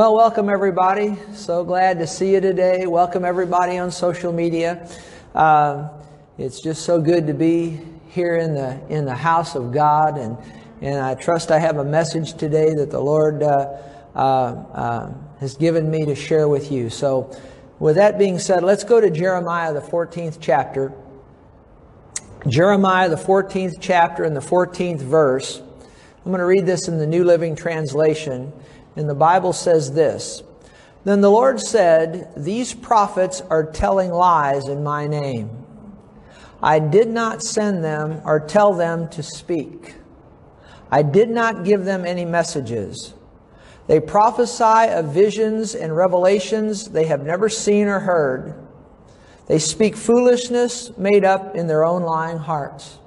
[0.00, 1.18] Well, welcome everybody.
[1.34, 2.86] So glad to see you today.
[2.86, 4.88] Welcome everybody on social media.
[5.34, 5.90] Uh,
[6.38, 7.78] it's just so good to be
[8.08, 10.38] here in the in the house of God, and
[10.80, 13.76] and I trust I have a message today that the Lord uh,
[14.14, 16.88] uh, uh has given me to share with you.
[16.88, 17.38] So,
[17.78, 20.94] with that being said, let's go to Jeremiah the 14th chapter.
[22.48, 25.60] Jeremiah the 14th chapter and the 14th verse.
[26.24, 28.50] I'm going to read this in the New Living Translation.
[29.00, 30.42] And the Bible says this
[31.04, 35.48] Then the Lord said, These prophets are telling lies in my name.
[36.62, 39.94] I did not send them or tell them to speak.
[40.90, 43.14] I did not give them any messages.
[43.86, 48.54] They prophesy of visions and revelations they have never seen or heard.
[49.46, 52.98] They speak foolishness made up in their own lying hearts.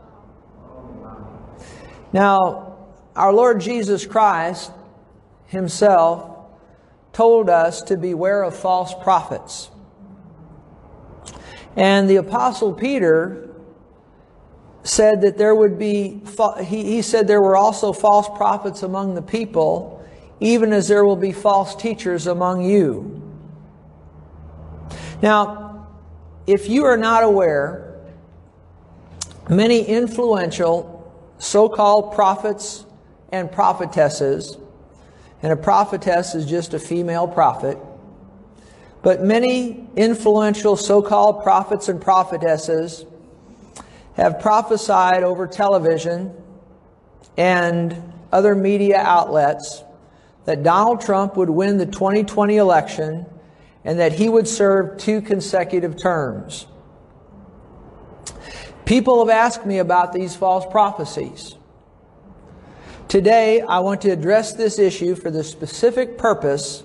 [2.11, 2.77] Now,
[3.15, 4.71] our Lord Jesus Christ
[5.53, 6.31] himself
[7.13, 9.69] told us to beware of false prophets.
[11.77, 13.49] And the Apostle Peter
[14.83, 16.21] said that there would be,
[16.65, 20.03] he, said there were also false prophets among the people,
[20.39, 23.21] even as there will be false teachers among you.
[25.21, 25.87] Now,
[26.47, 28.01] if you are not aware,
[29.49, 30.89] many influential
[31.37, 32.85] so called prophets
[33.31, 34.57] and prophetesses
[35.43, 37.77] and a prophetess is just a female prophet.
[39.01, 43.05] But many influential so called prophets and prophetesses
[44.13, 46.33] have prophesied over television
[47.35, 49.83] and other media outlets
[50.45, 53.25] that Donald Trump would win the 2020 election
[53.83, 56.67] and that he would serve two consecutive terms.
[58.85, 61.55] People have asked me about these false prophecies.
[63.13, 66.83] Today, I want to address this issue for the specific purpose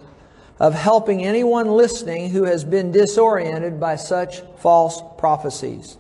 [0.61, 5.97] of helping anyone listening who has been disoriented by such false prophecies.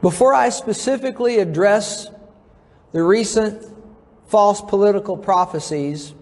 [0.00, 2.08] Before I specifically address
[2.92, 3.62] the recent
[4.26, 6.14] false political prophecies,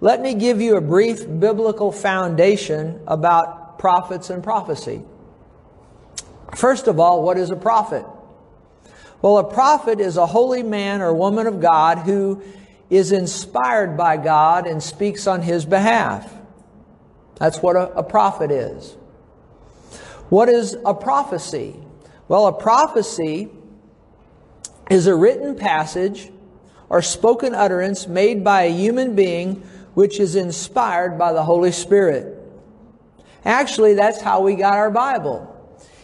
[0.00, 5.02] let me give you a brief biblical foundation about prophets and prophecy.
[6.54, 8.06] First of all, what is a prophet?
[9.22, 12.42] Well, a prophet is a holy man or woman of God who
[12.90, 16.30] is inspired by God and speaks on his behalf.
[17.36, 18.96] That's what a, a prophet is.
[20.28, 21.76] What is a prophecy?
[22.26, 23.48] Well, a prophecy
[24.90, 26.30] is a written passage
[26.88, 29.62] or spoken utterance made by a human being
[29.94, 32.38] which is inspired by the Holy Spirit.
[33.44, 35.51] Actually, that's how we got our Bible.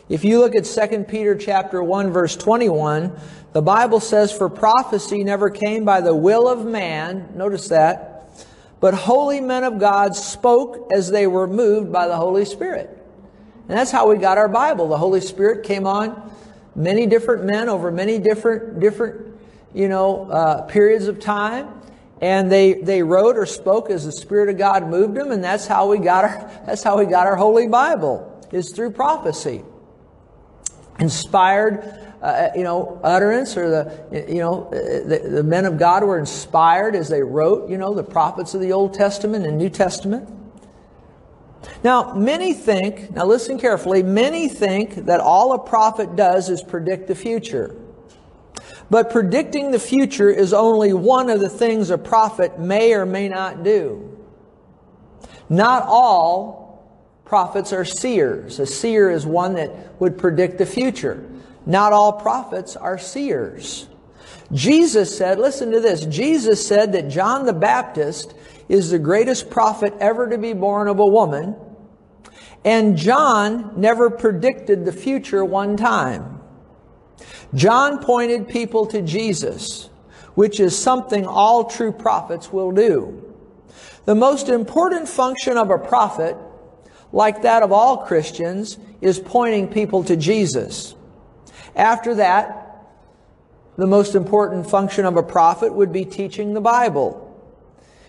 [0.09, 3.13] If you look at 2 Peter chapter 1 verse 21,
[3.53, 8.31] the Bible says for prophecy never came by the will of man, notice that,
[8.81, 12.95] but holy men of God spoke as they were moved by the Holy Spirit.
[13.69, 14.89] And that's how we got our Bible.
[14.89, 16.31] The Holy Spirit came on
[16.79, 19.37] many different men over many different different
[19.75, 21.69] you know uh, periods of time
[22.21, 25.67] and they they wrote or spoke as the spirit of god moved them and that's
[25.67, 29.63] how we got our that's how we got our holy bible is through prophecy
[30.99, 36.19] inspired uh, you know utterance or the you know the, the men of god were
[36.19, 40.29] inspired as they wrote you know the prophets of the old testament and new testament.
[41.85, 47.07] Now many think now listen carefully many think that all a prophet does is predict
[47.09, 47.77] the future.
[48.91, 53.29] But predicting the future is only one of the things a prophet may or may
[53.29, 54.17] not do.
[55.51, 56.68] Not all
[57.29, 58.59] prophets are seers.
[58.59, 61.23] A seer is one that would predict the future.
[61.67, 63.87] Not all prophets are seers.
[64.51, 68.33] Jesus said, listen to this, Jesus said that John the Baptist
[68.71, 71.55] is the greatest prophet ever to be born of a woman,
[72.65, 76.41] and John never predicted the future one time.
[77.55, 79.91] John pointed people to Jesus,
[80.35, 83.23] which is something all true prophets will do.
[84.07, 86.35] The most important function of a prophet
[87.13, 90.95] like that of all Christians, is pointing people to Jesus.
[91.77, 92.87] After that,
[93.77, 97.25] the most important function of a prophet would be teaching the Bible.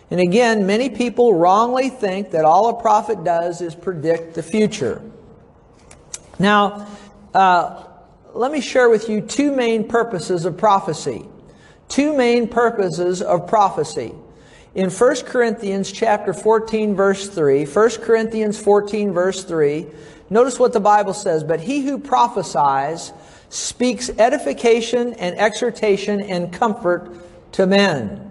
[0.09, 5.01] And again, many people wrongly think that all a prophet does is predict the future.
[6.39, 6.87] Now,
[7.33, 7.83] uh,
[8.33, 11.25] let me share with you two main purposes of prophecy.
[11.87, 14.13] Two main purposes of prophecy
[14.75, 19.87] in 1 Corinthians chapter 14 verse 3, 1 Corinthians 14 verse 3,
[20.29, 23.11] notice what the Bible says, but he who prophesies
[23.49, 27.11] speaks edification and exhortation and comfort
[27.53, 28.25] to men.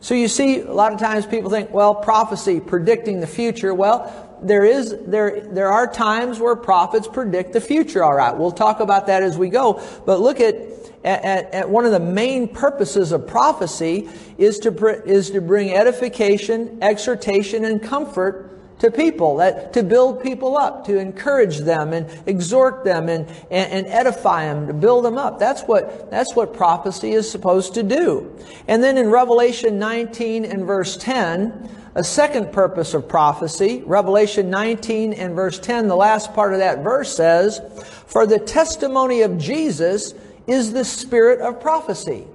[0.00, 3.72] So you see, a lot of times people think, well, prophecy, predicting the future.
[3.72, 8.02] Well, there is there there are times where prophets predict the future.
[8.02, 9.80] All right, we'll talk about that as we go.
[10.04, 14.08] But look at at, at one of the main purposes of prophecy
[14.38, 18.52] is to is to bring edification, exhortation, and comfort
[18.82, 23.72] to people, that, to build people up, to encourage them and exhort them and, and,
[23.72, 25.38] and, edify them, to build them up.
[25.38, 28.36] That's what, that's what prophecy is supposed to do.
[28.66, 35.12] And then in Revelation 19 and verse 10, a second purpose of prophecy, Revelation 19
[35.12, 37.60] and verse 10, the last part of that verse says,
[38.06, 40.12] For the testimony of Jesus
[40.46, 42.26] is the spirit of prophecy.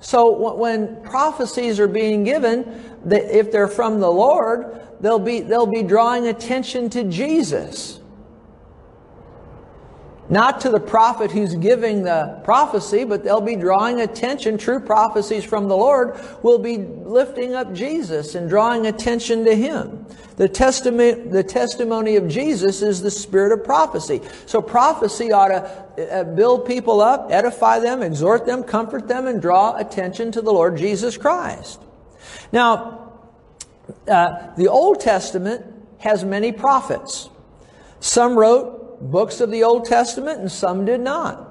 [0.00, 5.82] So when prophecies are being given, if they're from the Lord, they'll be, they'll be
[5.82, 8.00] drawing attention to Jesus.
[10.28, 14.56] Not to the prophet who's giving the prophecy, but they'll be drawing attention.
[14.56, 20.06] True prophecies from the Lord will be lifting up Jesus and drawing attention to Him.
[20.36, 24.22] The testimony, the testimony of Jesus is the spirit of prophecy.
[24.46, 29.42] So prophecy ought to uh, build people up, edify them, exhort them, comfort them, and
[29.42, 31.80] draw attention to the Lord Jesus Christ.
[32.50, 33.12] Now,
[34.08, 35.66] uh, the Old Testament
[35.98, 37.28] has many prophets.
[38.00, 41.50] Some wrote books of the Old Testament and some did not.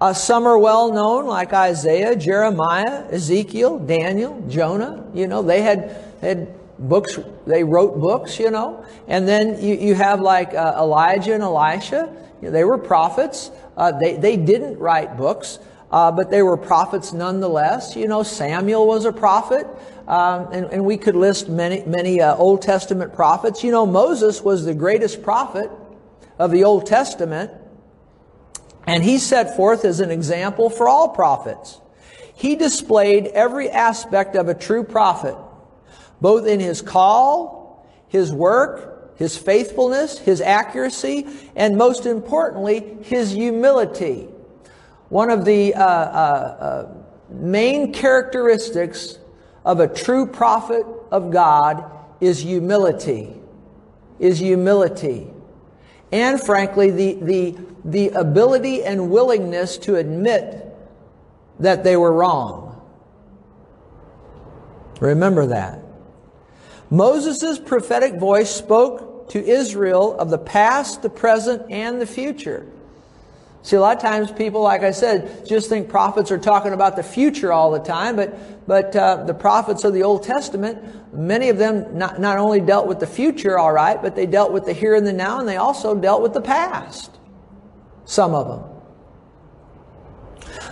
[0.00, 5.04] Uh, some are well known, like Isaiah, Jeremiah, Ezekiel, Daniel, Jonah.
[5.14, 8.84] You know, they had, had books, they wrote books, you know.
[9.08, 12.14] And then you, you have like uh, Elijah and Elisha.
[12.42, 13.50] They were prophets.
[13.76, 15.58] Uh, they, they didn't write books,
[15.90, 17.96] uh, but they were prophets nonetheless.
[17.96, 19.66] You know, Samuel was a prophet.
[20.06, 23.64] Um, and, and, we could list many, many uh, Old Testament prophets.
[23.64, 25.70] You know, Moses was the greatest prophet
[26.38, 27.50] of the Old Testament,
[28.86, 31.80] and he set forth as an example for all prophets.
[32.34, 35.36] He displayed every aspect of a true prophet,
[36.20, 44.28] both in his call, his work, his faithfulness, his accuracy, and most importantly, his humility.
[45.08, 46.94] One of the uh, uh, uh,
[47.30, 49.18] main characteristics
[49.64, 51.90] of a true prophet of God
[52.20, 53.32] is humility.
[54.18, 55.33] Is humility
[56.14, 60.64] and frankly, the, the, the ability and willingness to admit
[61.58, 62.80] that they were wrong.
[65.00, 65.80] Remember that.
[66.88, 72.64] Moses' prophetic voice spoke to Israel of the past, the present, and the future.
[73.64, 76.96] See, a lot of times people, like I said, just think prophets are talking about
[76.96, 81.48] the future all the time, but, but uh, the prophets of the Old Testament, many
[81.48, 84.66] of them not, not only dealt with the future, all right, but they dealt with
[84.66, 87.10] the here and the now, and they also dealt with the past.
[88.04, 88.70] Some of them.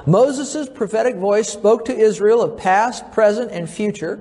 [0.05, 4.21] Moses' prophetic voice spoke to Israel of past, present, and future,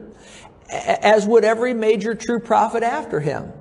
[0.69, 3.51] as would every major true prophet after him.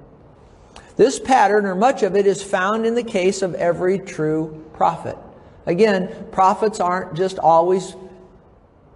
[0.97, 5.19] This pattern, or much of it, is found in the case of every true prophet.
[5.67, 7.95] Again, prophets aren't just always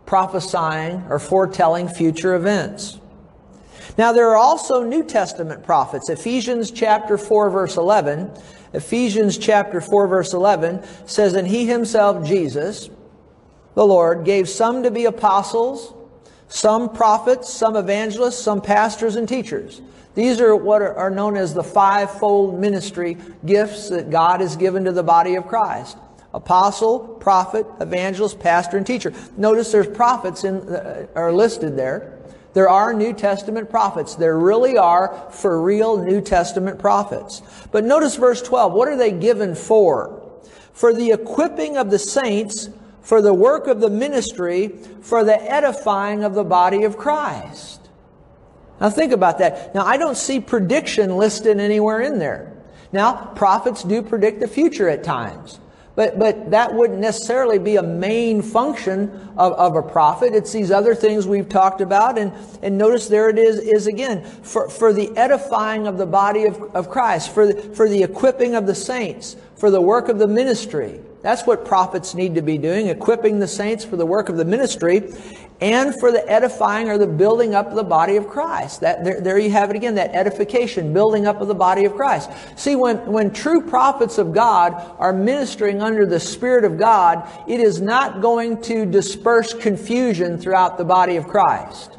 [0.06, 2.98] prophesying or foretelling future events.
[3.98, 6.08] Now, there are also New Testament prophets.
[6.08, 8.31] Ephesians chapter 4, verse 11.
[8.72, 12.88] Ephesians chapter 4, verse 11 says, And he himself, Jesus,
[13.75, 15.92] the Lord, gave some to be apostles,
[16.48, 19.82] some prophets, some evangelists, some pastors and teachers
[20.14, 24.93] these are what are known as the fivefold ministry gifts that God has given to
[24.93, 25.98] the body of Christ.
[26.32, 29.12] Apostle, prophet, evangelist, pastor, and teacher.
[29.36, 32.19] Notice there's prophets in, uh, are listed there.
[32.55, 34.15] There are New Testament prophets.
[34.15, 37.43] There really are for real New Testament prophets.
[37.72, 38.72] But notice verse 12.
[38.72, 40.22] What are they given for?
[40.72, 44.69] For the equipping of the saints, for the work of the ministry,
[45.03, 47.83] for the edifying of the body of Christ.
[48.81, 49.74] Now think about that.
[49.74, 52.52] Now I don't see prediction listed anywhere in there.
[52.94, 55.58] Now, prophets do predict the future at times.
[55.96, 60.32] But, but that wouldn't necessarily be a main function of, of a prophet.
[60.32, 62.19] It's these other things we've talked about.
[62.19, 66.44] And, and notice there it is, is again, for, for the edifying of the body
[66.44, 70.19] of, of Christ, for the, for the equipping of the saints, for the work of
[70.19, 71.00] the ministry.
[71.22, 74.44] That's what prophets need to be doing, equipping the saints for the work of the
[74.44, 75.00] ministry
[75.65, 78.83] and for the edifying or the building up of the body of Christ.
[78.83, 81.94] That, there, there you have it again, that edification, building up of the body of
[81.94, 82.31] Christ.
[82.55, 87.61] See, when, when true prophets of God are ministering under the Spirit of God, it
[87.61, 91.99] is not going to disperse confusion throughout the body of Christ.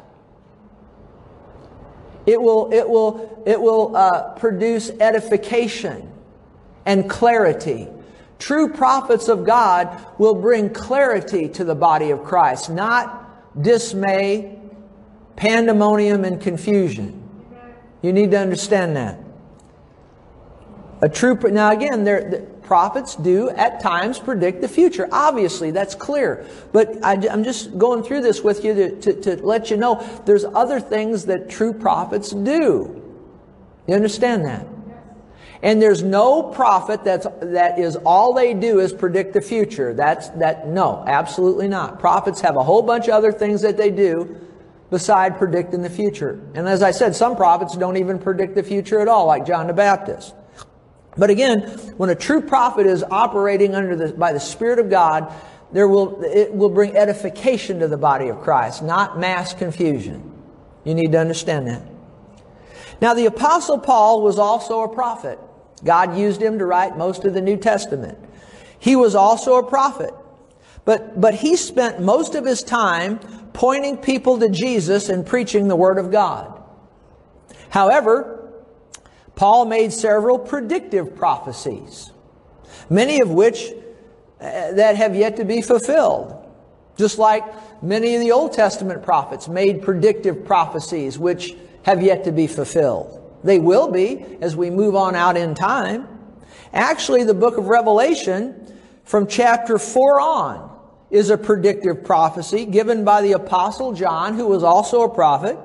[2.24, 6.08] It will, it will, it will uh, produce edification
[6.84, 7.88] and clarity.
[8.38, 13.25] True prophets of God will bring clarity to the body of Christ, not
[13.60, 14.58] dismay,
[15.36, 17.22] pandemonium and confusion.
[18.02, 19.18] You need to understand that.
[21.02, 25.08] A true, now again, the prophets do at times predict the future.
[25.12, 26.46] Obviously, that's clear.
[26.72, 30.02] But I, am just going through this with you to, to, to let you know
[30.24, 33.02] there's other things that true prophets do.
[33.86, 34.66] You understand that?
[35.66, 39.92] And there's no prophet that's, that is all they do is predict the future.
[39.92, 41.98] That's, that, no, absolutely not.
[41.98, 44.38] Prophets have a whole bunch of other things that they do
[44.90, 46.40] beside predicting the future.
[46.54, 49.66] And as I said, some prophets don't even predict the future at all, like John
[49.66, 50.36] the Baptist.
[51.16, 51.62] But again,
[51.96, 55.34] when a true prophet is operating under the, by the Spirit of God,
[55.72, 60.32] there will, it will bring edification to the body of Christ, not mass confusion.
[60.84, 61.82] You need to understand that.
[63.00, 65.40] Now, the Apostle Paul was also a prophet.
[65.84, 68.18] God used him to write most of the New Testament.
[68.78, 70.14] He was also a prophet.
[70.84, 73.18] But, but he spent most of his time
[73.52, 76.62] pointing people to Jesus and preaching the Word of God.
[77.70, 78.52] However,
[79.34, 82.10] Paul made several predictive prophecies,
[82.88, 83.70] many of which
[84.40, 86.42] uh, that have yet to be fulfilled.
[86.96, 87.42] Just like
[87.82, 93.22] many of the Old Testament prophets made predictive prophecies which have yet to be fulfilled.
[93.44, 96.08] They will be as we move on out in time.
[96.72, 98.74] Actually, the book of Revelation
[99.04, 100.76] from chapter 4 on
[101.10, 105.56] is a predictive prophecy given by the apostle John, who was also a prophet.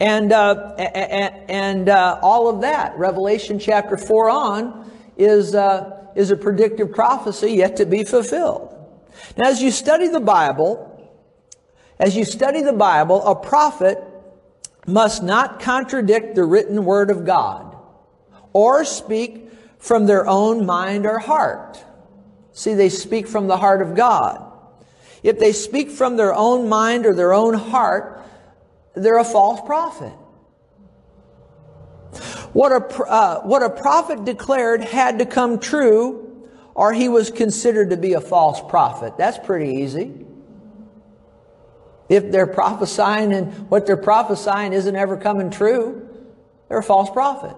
[0.00, 6.30] And, uh, and, and uh, all of that, Revelation chapter 4 on, is, uh, is
[6.30, 8.68] a predictive prophecy yet to be fulfilled.
[9.36, 10.88] Now, as you study the Bible,
[12.00, 14.02] as you study the Bible, a prophet
[14.86, 17.76] must not contradict the written word of God
[18.52, 19.48] or speak
[19.78, 21.82] from their own mind or heart.
[22.52, 24.48] See, they speak from the heart of God.
[25.22, 28.20] If they speak from their own mind or their own heart,
[28.94, 30.12] they're a false prophet.
[32.52, 37.90] What a, uh, what a prophet declared had to come true, or he was considered
[37.90, 39.14] to be a false prophet.
[39.16, 40.26] That's pretty easy.
[42.12, 46.06] If they're prophesying and what they're prophesying isn't ever coming true,
[46.68, 47.56] they're a false prophet.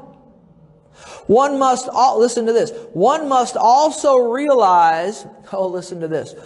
[1.26, 6.36] One must, listen to this, one must also realize, oh, listen to this,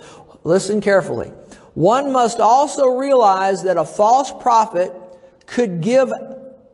[0.42, 1.28] listen carefully.
[1.74, 4.90] One must also realize that a false prophet
[5.44, 6.10] could give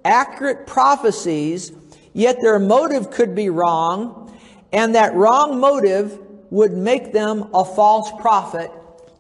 [0.04, 1.72] accurate prophecies,
[2.12, 4.32] yet their motive could be wrong,
[4.72, 6.16] and that wrong motive
[6.50, 8.70] would make them a false prophet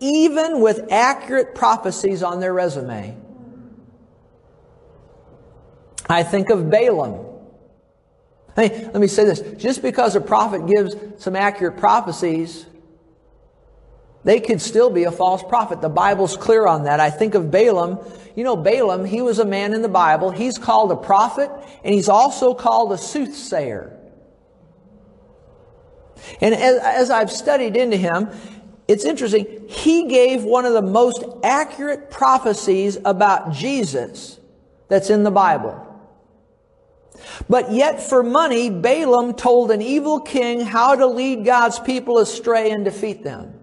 [0.04, 3.16] even with accurate prophecies on their resume.
[6.08, 7.24] I think of Balaam.
[8.54, 9.40] Hey, let me say this.
[9.56, 12.66] Just because a prophet gives some accurate prophecies,
[14.24, 15.80] they could still be a false prophet.
[15.80, 17.00] The Bible's clear on that.
[17.00, 17.98] I think of Balaam.
[18.36, 20.30] You know, Balaam, he was a man in the Bible.
[20.30, 21.50] He's called a prophet,
[21.82, 23.98] and he's also called a soothsayer.
[26.40, 28.28] And as, as I've studied into him,
[28.86, 29.66] it's interesting.
[29.68, 34.38] He gave one of the most accurate prophecies about Jesus
[34.88, 35.80] that's in the Bible.
[37.48, 42.70] But yet, for money, Balaam told an evil king how to lead God's people astray
[42.70, 43.54] and defeat them.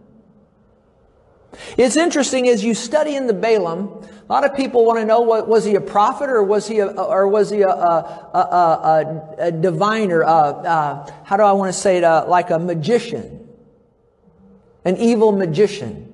[1.77, 5.19] It's interesting as you study in the Balaam, a lot of people want to know
[5.19, 9.35] what was he a prophet or was he a, or was he a, a, a,
[9.37, 10.23] a diviner?
[10.23, 12.03] Uh, how do I want to say it?
[12.05, 13.40] Uh, like a magician
[14.85, 16.11] an evil magician.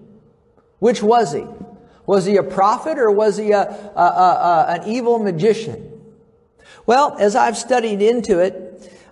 [0.80, 1.46] Which was he?
[2.06, 5.94] Was he a prophet or was he a, a, a, an evil magician?
[6.86, 8.64] Well, as I've studied into it,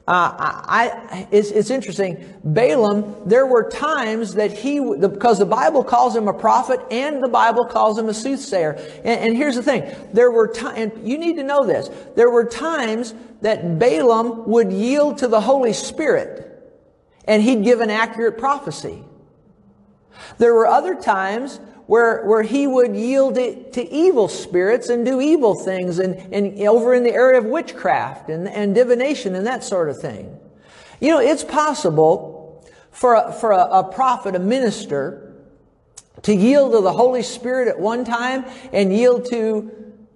[0.07, 2.23] uh, I, it's, it's, interesting.
[2.43, 7.27] Balaam, there were times that he, because the Bible calls him a prophet and the
[7.27, 8.73] Bible calls him a soothsayer.
[8.97, 9.83] And, and here's the thing.
[10.13, 11.89] There were times, and you need to know this.
[12.15, 16.51] There were times that Balaam would yield to the Holy Spirit
[17.25, 19.03] and he'd give an accurate prophecy.
[20.37, 25.21] There were other times where, where he would yield it to evil spirits and do
[25.21, 29.63] evil things and, and over in the area of witchcraft and, and divination and that
[29.63, 30.39] sort of thing.
[30.99, 35.35] You know, it's possible for a, for a, a prophet, a minister,
[36.23, 39.71] to yield to the Holy Spirit at one time and yield to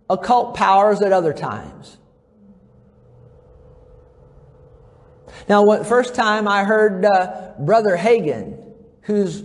[0.09, 1.97] occult powers at other times.
[5.47, 9.43] Now, when, first time I heard uh, Brother Hagin, who's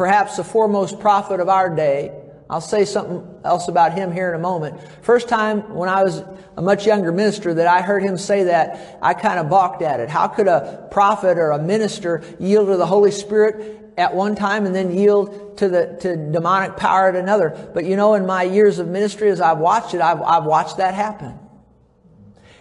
[0.00, 2.10] perhaps the foremost prophet of our day.
[2.48, 4.80] I'll say something else about him here in a moment.
[5.02, 6.24] First time when I was
[6.56, 10.00] a much younger minister that I heard him say that, I kind of balked at
[10.00, 10.08] it.
[10.08, 14.64] How could a prophet or a minister yield to the Holy Spirit at one time
[14.64, 17.50] and then yield to the to demonic power at another.
[17.74, 20.78] But you know, in my years of ministry, as I've watched it, I've, I've watched
[20.78, 21.38] that happen.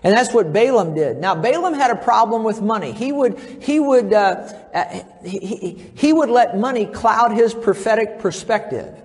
[0.04, 1.18] And that's what Balaam did.
[1.18, 2.94] Now, Balaam had a problem with money.
[2.94, 8.20] He would, he would, uh, uh, he, he, he would let money cloud his prophetic
[8.20, 8.96] perspective.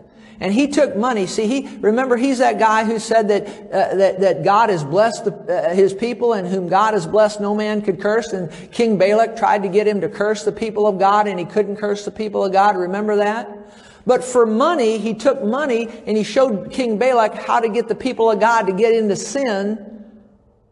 [0.40, 1.26] And he took money.
[1.26, 5.24] See, he remember he's that guy who said that uh, that, that God has blessed
[5.26, 8.32] the, uh, his people, and whom God has blessed, no man could curse.
[8.32, 11.44] And King Balak tried to get him to curse the people of God, and he
[11.44, 12.76] couldn't curse the people of God.
[12.76, 13.48] Remember that?
[14.06, 17.94] But for money, he took money and he showed King Balak how to get the
[17.94, 19.93] people of God to get into sin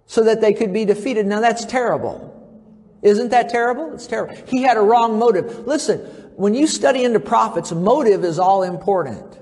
[0.07, 1.27] so that they could be defeated.
[1.27, 2.29] Now that's terrible.
[3.03, 3.95] Isn't that terrible?
[3.95, 4.37] It's terrible.
[4.47, 5.67] He had a wrong motive.
[5.67, 5.99] Listen,
[6.37, 9.39] when you study into prophets, motive is all important.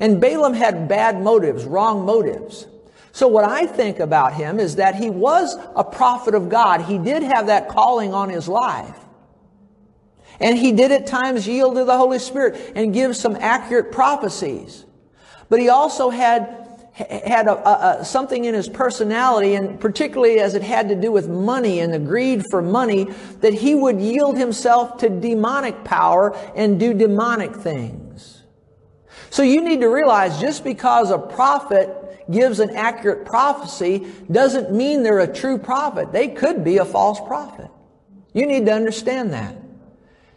[0.00, 2.66] And Balaam had bad motives, wrong motives.
[3.12, 6.82] So what I think about him is that he was a prophet of God.
[6.82, 8.98] He did have that calling on his life.
[10.40, 14.84] And he did at times yield to the Holy Spirit and give some accurate prophecies.
[15.48, 16.63] But he also had
[16.94, 21.28] had a, a, something in his personality, and particularly as it had to do with
[21.28, 23.08] money and the greed for money,
[23.40, 28.44] that he would yield himself to demonic power and do demonic things.
[29.30, 35.02] So you need to realize just because a prophet gives an accurate prophecy doesn't mean
[35.02, 36.12] they're a true prophet.
[36.12, 37.70] They could be a false prophet.
[38.32, 39.56] You need to understand that.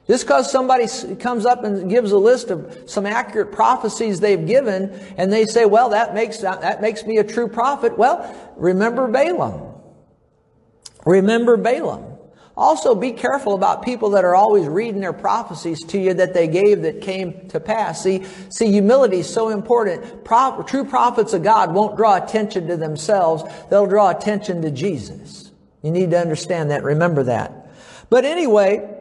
[0.07, 0.87] Just because somebody
[1.19, 5.65] comes up and gives a list of some accurate prophecies they've given, and they say,
[5.65, 7.97] well, that makes, that makes me a true prophet.
[7.97, 9.73] Well, remember Balaam.
[11.05, 12.17] Remember Balaam.
[12.55, 16.47] Also, be careful about people that are always reading their prophecies to you that they
[16.47, 18.01] gave that came to pass.
[18.01, 20.23] See, see, humility is so important.
[20.23, 23.43] Pro- true prophets of God won't draw attention to themselves.
[23.69, 25.51] They'll draw attention to Jesus.
[25.83, 26.83] You need to understand that.
[26.83, 27.69] Remember that.
[28.09, 28.96] But anyway,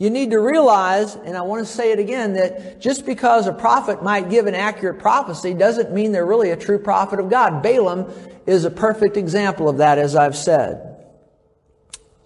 [0.00, 3.52] you need to realize, and I want to say it again, that just because a
[3.52, 7.62] prophet might give an accurate prophecy doesn't mean they're really a true prophet of God.
[7.62, 8.10] Balaam
[8.46, 11.04] is a perfect example of that, as I've said.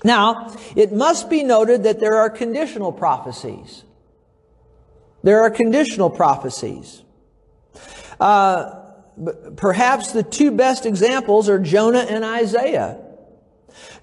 [0.05, 3.83] Now, it must be noted that there are conditional prophecies.
[5.25, 7.03] There are conditional prophecies.
[8.21, 8.83] Uh,
[9.57, 13.04] perhaps the two best examples are Jonah and Isaiah.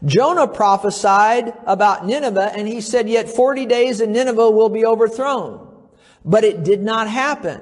[0.06, 5.68] Jonah prophesied about Nineveh and he said, yet 40 days and Nineveh will be overthrown.
[6.26, 7.62] But it did not happen.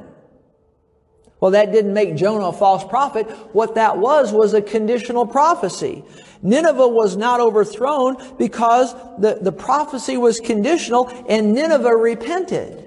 [1.40, 3.30] Well, that didn't make Jonah a false prophet.
[3.54, 6.04] What that was was a conditional prophecy.
[6.42, 12.86] Nineveh was not overthrown because the, the prophecy was conditional and Nineveh repented.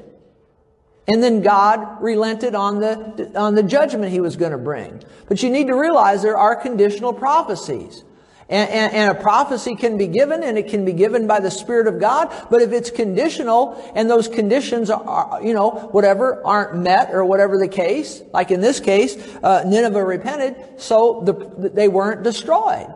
[1.09, 5.03] And then God relented on the, on the judgment he was going to bring.
[5.29, 8.05] But you need to realize there are conditional prophecies.
[8.53, 11.51] And, and, and, a prophecy can be given and it can be given by the
[11.51, 12.31] Spirit of God.
[12.51, 17.57] But if it's conditional and those conditions are, you know, whatever aren't met or whatever
[17.57, 22.93] the case, like in this case, uh, Nineveh repented, so the, they weren't destroyed.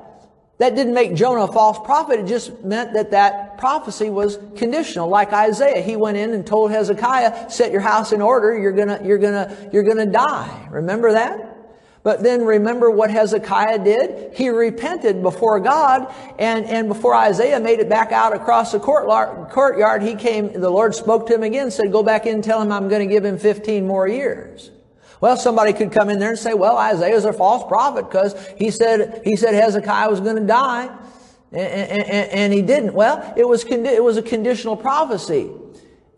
[0.59, 2.21] That didn't make Jonah a false prophet.
[2.21, 5.09] It just meant that that prophecy was conditional.
[5.09, 8.59] Like Isaiah, he went in and told Hezekiah, set your house in order.
[8.59, 10.69] You're gonna, you're gonna, you're gonna die.
[10.71, 11.56] Remember that?
[12.07, 14.33] But then remember what Hezekiah did?
[14.33, 16.07] He repented before God,
[16.39, 20.95] and, and before Isaiah made it back out across the courtyard, he came, the Lord
[20.95, 23.25] spoke to him again, said, go back in and tell him I'm going to give
[23.25, 24.71] him 15 more years.
[25.21, 28.71] Well, somebody could come in there and say, well, Isaiah's a false prophet because he
[28.71, 30.97] said, he said Hezekiah was going to die.
[31.51, 32.95] And, and, and, he didn't.
[32.95, 35.51] Well, it was, it was a conditional prophecy.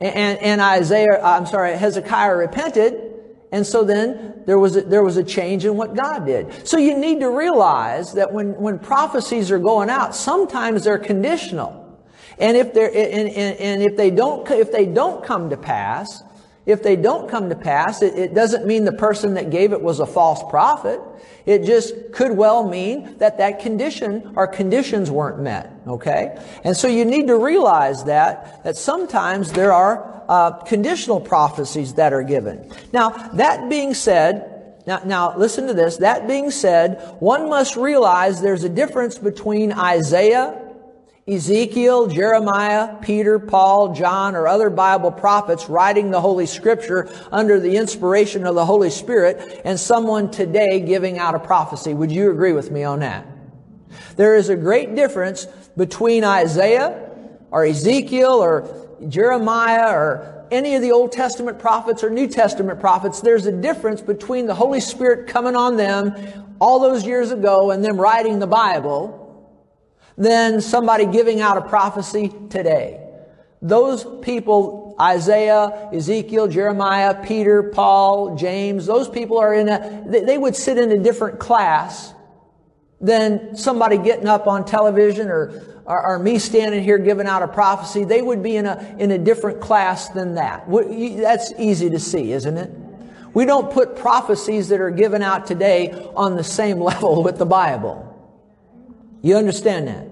[0.02, 3.07] And, and Isaiah, I'm sorry, Hezekiah repented.
[3.50, 6.66] And so then there was a, there was a change in what God did.
[6.66, 11.84] So you need to realize that when, when prophecies are going out, sometimes they're conditional.
[12.38, 16.22] And if they're, and, and, and if they don't, if they don't come to pass,
[16.68, 19.80] if they don't come to pass, it, it, doesn't mean the person that gave it
[19.80, 21.00] was a false prophet.
[21.46, 25.72] It just could well mean that that condition or conditions weren't met.
[25.86, 26.38] Okay?
[26.64, 32.12] And so you need to realize that, that sometimes there are uh, conditional prophecies that
[32.12, 32.70] are given.
[32.92, 35.96] Now, that being said, now, now listen to this.
[35.96, 40.67] That being said, one must realize there's a difference between Isaiah
[41.28, 47.76] Ezekiel, Jeremiah, Peter, Paul, John, or other Bible prophets writing the Holy Scripture under the
[47.76, 51.92] inspiration of the Holy Spirit and someone today giving out a prophecy.
[51.92, 53.26] Would you agree with me on that?
[54.16, 55.44] There is a great difference
[55.76, 57.10] between Isaiah
[57.50, 63.20] or Ezekiel or Jeremiah or any of the Old Testament prophets or New Testament prophets.
[63.20, 66.14] There's a difference between the Holy Spirit coming on them
[66.58, 69.17] all those years ago and them writing the Bible
[70.18, 73.04] than somebody giving out a prophecy today.
[73.62, 80.56] Those people Isaiah, Ezekiel, Jeremiah, Peter, Paul, James, those people are in a, they would
[80.56, 82.12] sit in a different class
[83.00, 87.48] than somebody getting up on television or, or, or, me standing here giving out a
[87.48, 88.04] prophecy.
[88.04, 90.68] They would be in a, in a different class than that.
[90.68, 92.70] That's easy to see, isn't it?
[93.34, 97.46] We don't put prophecies that are given out today on the same level with the
[97.46, 98.07] Bible.
[99.22, 100.06] You understand that?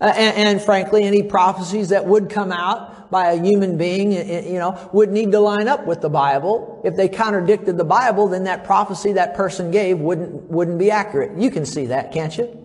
[0.00, 4.58] Uh, and, and, frankly, any prophecies that would come out by a human being, you
[4.58, 6.80] know, would need to line up with the Bible.
[6.84, 11.36] If they contradicted the Bible, then that prophecy that person gave wouldn't wouldn't be accurate.
[11.36, 12.64] You can see that, can't you?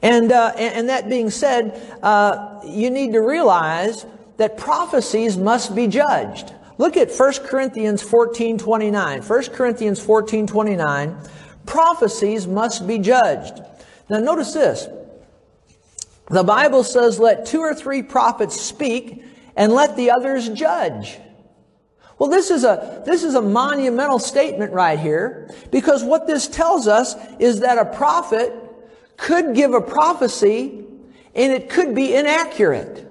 [0.00, 4.06] And uh, and that being said, uh, you need to realize
[4.38, 6.54] that prophecies must be judged.
[6.78, 9.22] Look at 1 Corinthians 14, 29.
[9.22, 11.16] 1 Corinthians 14, 29.
[11.66, 13.62] Prophecies must be judged.
[14.08, 14.88] Now notice this.
[16.28, 19.24] The Bible says, let two or three prophets speak
[19.56, 21.18] and let the others judge.
[22.18, 26.86] Well, this is a, this is a monumental statement right here because what this tells
[26.86, 28.52] us is that a prophet
[29.16, 30.84] could give a prophecy
[31.34, 33.08] and it could be inaccurate.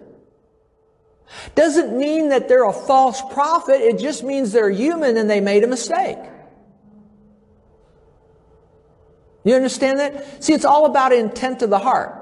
[1.55, 3.81] Doesn't mean that they're a false prophet.
[3.81, 6.19] It just means they're human and they made a mistake.
[9.43, 10.43] You understand that?
[10.43, 12.21] See, it's all about intent of the heart.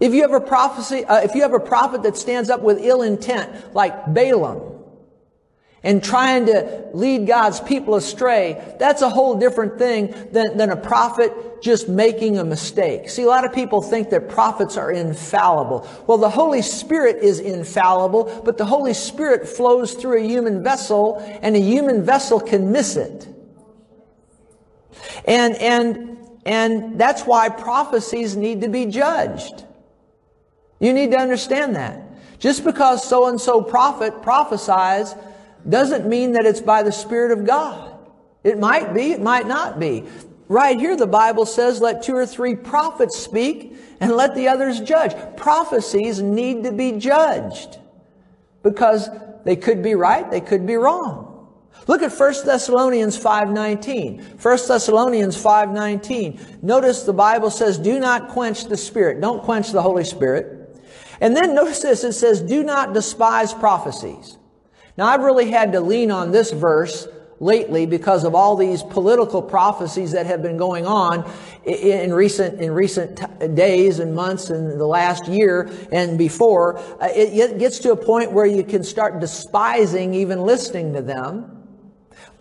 [0.00, 2.78] If you have a prophecy, uh, if you have a prophet that stands up with
[2.80, 4.72] ill intent, like Balaam,
[5.84, 10.76] and trying to lead God's people astray, that's a whole different thing than, than a
[10.76, 13.10] prophet just making a mistake.
[13.10, 15.86] See, a lot of people think that prophets are infallible.
[16.06, 21.18] Well, the Holy Spirit is infallible, but the Holy Spirit flows through a human vessel,
[21.42, 23.28] and a human vessel can miss it.
[25.24, 29.64] And, and, and that's why prophecies need to be judged.
[30.80, 32.02] You need to understand that.
[32.38, 35.14] Just because so and so prophet prophesies
[35.68, 37.96] doesn't mean that it's by the Spirit of God.
[38.42, 40.04] It might be, it might not be.
[40.48, 44.80] Right here, the Bible says, let two or three prophets speak and let the others
[44.80, 45.14] judge.
[45.36, 47.78] Prophecies need to be judged
[48.62, 49.08] because
[49.44, 51.31] they could be right, they could be wrong.
[51.86, 54.42] Look at 1 Thessalonians 5.19.
[54.42, 56.62] 1 Thessalonians 5.19.
[56.62, 59.20] Notice the Bible says, do not quench the Spirit.
[59.20, 60.62] Don't quench the Holy Spirit.
[61.20, 64.38] And then notice this, it says, do not despise prophecies.
[64.96, 67.08] Now I've really had to lean on this verse
[67.42, 71.28] lately because of all these political prophecies that have been going on
[71.64, 73.20] in recent in recent
[73.56, 78.30] days and months and the last year and before uh, it gets to a point
[78.30, 81.51] where you can start despising even listening to them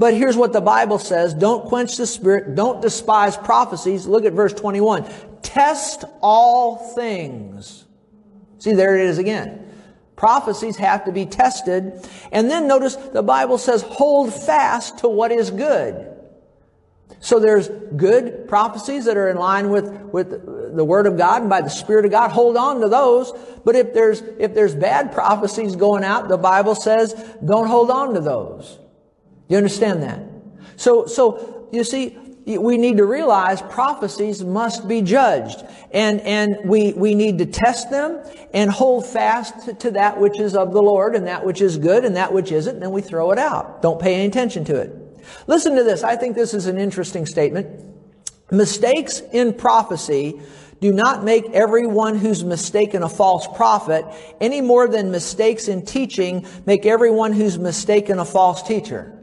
[0.01, 4.33] but here's what the bible says don't quench the spirit don't despise prophecies look at
[4.33, 5.05] verse 21
[5.41, 7.85] test all things
[8.61, 9.67] See, there it is again.
[10.15, 12.07] Prophecies have to be tested.
[12.31, 16.07] And then notice the Bible says, hold fast to what is good.
[17.19, 21.49] So there's good prophecies that are in line with, with the Word of God and
[21.49, 22.29] by the Spirit of God.
[22.29, 23.33] Hold on to those.
[23.65, 28.13] But if there's, if there's bad prophecies going out, the Bible says, don't hold on
[28.13, 28.77] to those.
[29.51, 30.21] You understand that?
[30.77, 36.93] So, so, you see, we need to realize prophecies must be judged and, and we,
[36.93, 40.81] we need to test them and hold fast to, to, that which is of the
[40.81, 43.37] Lord and that which is good and that which isn't, and then we throw it
[43.37, 43.81] out.
[43.81, 44.95] Don't pay any attention to it.
[45.47, 46.01] Listen to this.
[46.01, 47.67] I think this is an interesting statement.
[48.51, 50.39] Mistakes in prophecy
[50.79, 54.05] do not make everyone who's mistaken a false prophet
[54.39, 59.20] any more than mistakes in teaching make everyone who's mistaken a false teacher.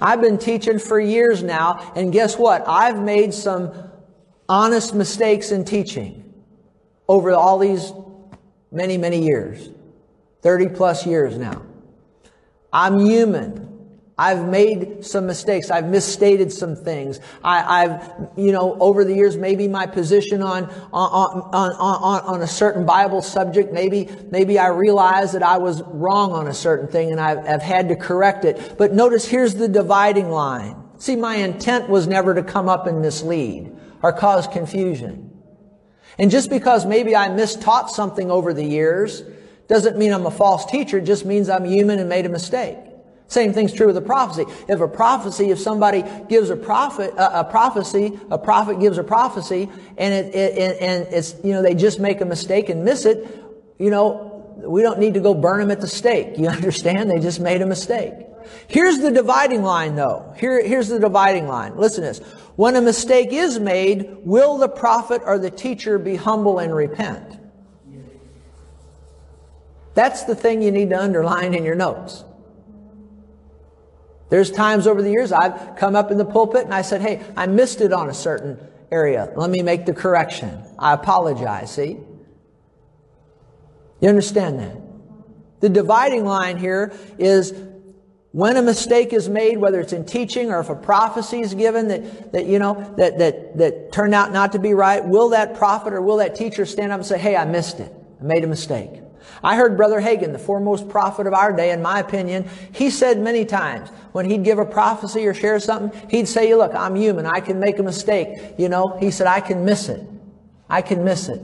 [0.00, 2.66] I've been teaching for years now, and guess what?
[2.68, 3.72] I've made some
[4.48, 6.24] honest mistakes in teaching
[7.08, 7.92] over all these
[8.70, 9.70] many, many years.
[10.42, 11.62] 30 plus years now.
[12.72, 13.67] I'm human.
[14.18, 15.70] I've made some mistakes.
[15.70, 17.20] I've misstated some things.
[17.44, 22.42] I, have you know, over the years, maybe my position on, on, on, on, on
[22.42, 26.88] a certain Bible subject, maybe, maybe I realized that I was wrong on a certain
[26.88, 28.74] thing and I've, I've had to correct it.
[28.76, 30.82] But notice here's the dividing line.
[30.98, 35.30] See, my intent was never to come up and mislead or cause confusion.
[36.18, 39.22] And just because maybe I mistaught something over the years
[39.68, 40.98] doesn't mean I'm a false teacher.
[40.98, 42.78] It just means I'm human and made a mistake.
[43.28, 44.46] Same thing's true with a prophecy.
[44.68, 49.68] If a prophecy, if somebody gives a prophet, a, prophecy, a prophet gives a prophecy,
[49.98, 53.44] and it, it, and it's, you know, they just make a mistake and miss it,
[53.78, 56.38] you know, we don't need to go burn them at the stake.
[56.38, 57.10] You understand?
[57.10, 58.14] They just made a mistake.
[58.66, 60.32] Here's the dividing line though.
[60.38, 61.76] Here, here's the dividing line.
[61.76, 62.18] Listen to this.
[62.56, 67.38] When a mistake is made, will the prophet or the teacher be humble and repent?
[69.92, 72.24] That's the thing you need to underline in your notes.
[74.30, 77.24] There's times over the years I've come up in the pulpit and I said, Hey,
[77.36, 78.58] I missed it on a certain
[78.90, 79.32] area.
[79.36, 80.62] Let me make the correction.
[80.78, 81.72] I apologize.
[81.72, 81.98] See?
[84.00, 84.76] You understand that?
[85.60, 87.52] The dividing line here is
[88.32, 91.88] when a mistake is made, whether it's in teaching or if a prophecy is given
[91.88, 95.54] that, that you know, that, that, that turned out not to be right, will that
[95.54, 97.92] prophet or will that teacher stand up and say, Hey, I missed it.
[98.20, 99.00] I made a mistake.
[99.42, 103.18] I heard Brother Hagin, the foremost prophet of our day, in my opinion, he said
[103.18, 106.94] many times when he'd give a prophecy or share something, he'd say, You look, I'm
[106.96, 107.26] human.
[107.26, 108.54] I can make a mistake.
[108.58, 110.06] You know, he said, I can miss it.
[110.68, 111.40] I can miss it.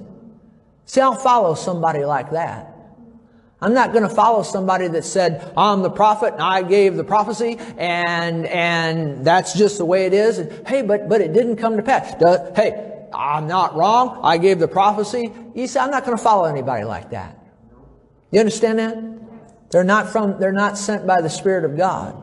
[0.86, 2.74] See, I'll follow somebody like that.
[3.60, 7.04] I'm not going to follow somebody that said, I'm the prophet and I gave the
[7.04, 10.38] prophecy and, and that's just the way it is.
[10.38, 12.12] And, hey, but, but it didn't come to pass.
[12.54, 14.20] Hey, I'm not wrong.
[14.22, 15.32] I gave the prophecy.
[15.54, 17.38] You say, I'm not going to follow anybody like that.
[18.34, 18.98] You understand that?
[19.70, 22.20] They're not from, they're not sent by the Spirit of God.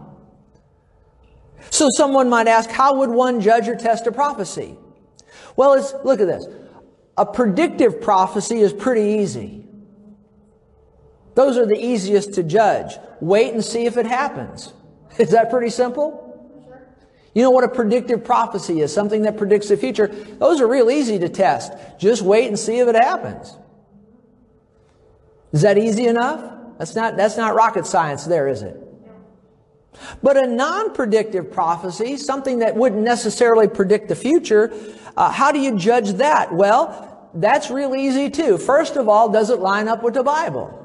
[1.69, 4.75] So someone might ask, how would one judge or test a prophecy?
[5.55, 6.45] Well, it's, look at this.
[7.17, 9.65] A predictive prophecy is pretty easy.
[11.35, 12.97] Those are the easiest to judge.
[13.21, 14.73] Wait and see if it happens.
[15.17, 16.27] Is that pretty simple?
[17.33, 18.93] You know what a predictive prophecy is?
[18.93, 20.07] Something that predicts the future.
[20.07, 21.71] Those are real easy to test.
[21.97, 23.55] Just wait and see if it happens.
[25.51, 26.77] Is that easy enough?
[26.77, 28.77] That's not, that's not rocket science there, is it?
[30.23, 34.73] But a non-predictive prophecy, something that wouldn't necessarily predict the future,
[35.17, 36.53] uh, how do you judge that?
[36.53, 38.57] Well, that's real easy too.
[38.57, 40.77] First of all, does it line up with the Bible?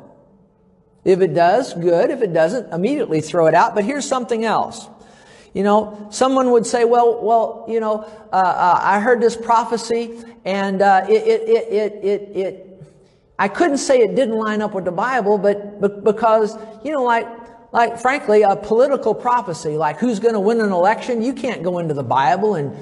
[1.05, 2.11] If it does, good.
[2.11, 3.75] If it doesn't, immediately throw it out.
[3.75, 4.89] But here's something else.
[5.55, 8.01] You know, someone would say, well, well, you know,
[8.33, 12.76] uh, uh, I heard this prophecy and uh, it, it, it, it, it,
[13.39, 17.03] I couldn't say it didn't line up with the Bible, but, but because, you know,
[17.03, 17.27] like,
[17.73, 21.79] like frankly, a political prophecy, like who's going to win an election, you can't go
[21.79, 22.75] into the Bible and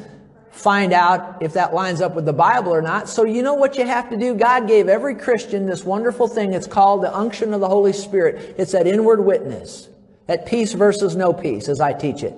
[0.52, 3.08] find out if that lines up with the Bible or not.
[3.08, 4.36] So you know what you have to do?
[4.36, 6.52] God gave every Christian this wonderful thing.
[6.52, 8.54] It's called the unction of the Holy Spirit.
[8.56, 9.88] It's that inward witness.
[10.28, 12.34] That peace versus no peace, as I teach it.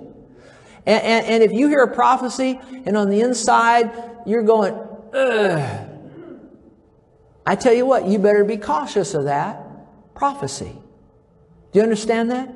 [0.87, 3.91] And, and, and if you hear a prophecy and on the inside
[4.25, 4.73] you're going,
[5.13, 5.86] ugh,
[7.47, 9.63] I tell you what, you better be cautious of that
[10.13, 10.75] prophecy.
[11.71, 12.53] Do you understand that?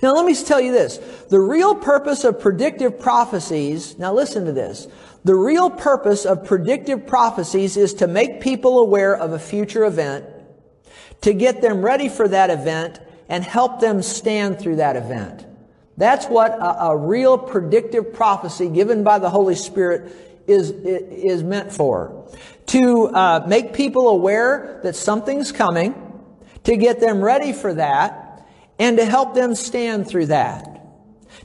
[0.00, 0.98] Now, let me tell you this.
[1.28, 4.86] The real purpose of predictive prophecies, now listen to this.
[5.24, 10.24] The real purpose of predictive prophecies is to make people aware of a future event,
[11.22, 15.46] to get them ready for that event, and help them stand through that event.
[15.96, 21.72] That's what a, a real predictive prophecy given by the Holy Spirit is, is meant
[21.72, 22.28] for.
[22.66, 25.94] To uh, make people aware that something's coming,
[26.64, 28.46] to get them ready for that,
[28.78, 30.72] and to help them stand through that.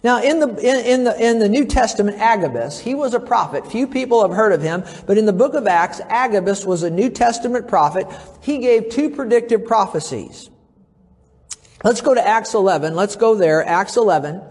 [0.04, 3.66] Now, in the, in, in, the, in the New Testament, Agabus, he was a prophet.
[3.72, 6.90] Few people have heard of him, but in the book of Acts, Agabus was a
[6.90, 8.08] New Testament prophet.
[8.42, 10.50] He gave two predictive prophecies.
[11.84, 12.96] Let's go to Acts 11.
[12.96, 14.42] Let's go there, Acts 11.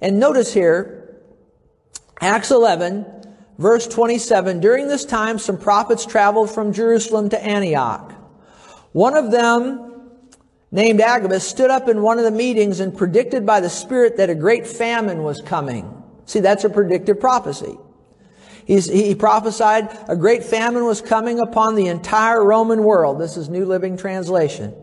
[0.00, 1.16] And notice here,
[2.20, 3.15] Acts 11,
[3.58, 8.12] Verse 27, during this time some prophets traveled from Jerusalem to Antioch.
[8.92, 10.10] One of them,
[10.70, 14.28] named Agabus, stood up in one of the meetings and predicted by the Spirit that
[14.28, 16.02] a great famine was coming.
[16.26, 17.78] See, that's a predictive prophecy.
[18.66, 23.20] He's, he prophesied a great famine was coming upon the entire Roman world.
[23.20, 24.74] This is New Living Translation.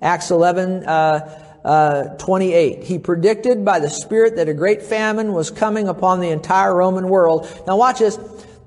[0.00, 2.84] Acts 11, uh, uh, 28.
[2.84, 7.08] He predicted by the Spirit that a great famine was coming upon the entire Roman
[7.08, 7.48] world.
[7.66, 8.18] Now watch this.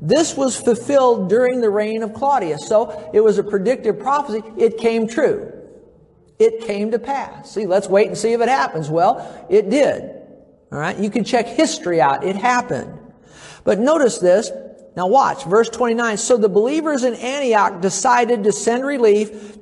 [0.02, 2.68] This was fulfilled during the reign of Claudius.
[2.68, 4.44] So it was a predictive prophecy.
[4.58, 5.50] It came true.
[6.40, 7.52] It came to pass.
[7.52, 8.90] See, let's wait and see if it happens.
[8.90, 10.04] Well, it did.
[10.72, 10.98] All right.
[11.00, 12.26] You can check history out.
[12.26, 12.98] It happened.
[13.64, 14.52] But notice this.
[14.98, 16.18] Now watch verse 29.
[16.18, 19.58] So the believers in Antioch decided to send relief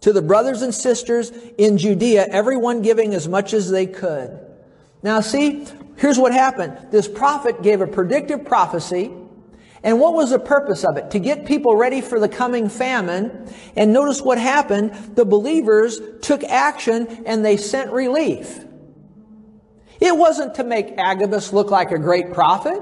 [0.00, 4.38] to the brothers and sisters in Judea, everyone giving as much as they could.
[5.02, 6.78] Now see, here's what happened.
[6.90, 9.12] This prophet gave a predictive prophecy.
[9.82, 11.12] And what was the purpose of it?
[11.12, 13.52] To get people ready for the coming famine.
[13.76, 14.92] And notice what happened.
[15.14, 18.64] The believers took action and they sent relief.
[20.00, 22.80] It wasn't to make Agabus look like a great prophet.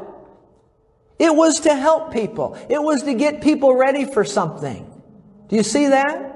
[1.18, 2.58] It was to help people.
[2.68, 4.84] It was to get people ready for something.
[5.48, 6.35] Do you see that?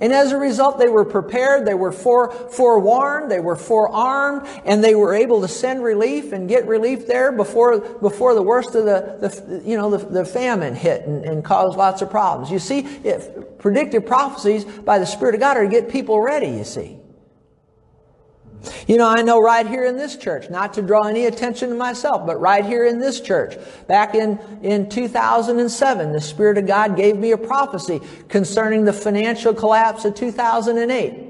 [0.00, 4.82] And as a result, they were prepared, they were fore, forewarned, they were forearmed, and
[4.82, 8.84] they were able to send relief and get relief there before, before the worst of
[8.84, 12.50] the, the you know, the, the famine hit and, and caused lots of problems.
[12.50, 16.48] You see, if predictive prophecies by the Spirit of God are to get people ready,
[16.48, 16.98] you see.
[18.86, 21.74] You know, I know right here in this church, not to draw any attention to
[21.74, 26.96] myself, but right here in this church, back in, in 2007, the Spirit of God
[26.96, 31.26] gave me a prophecy concerning the financial collapse of 2008.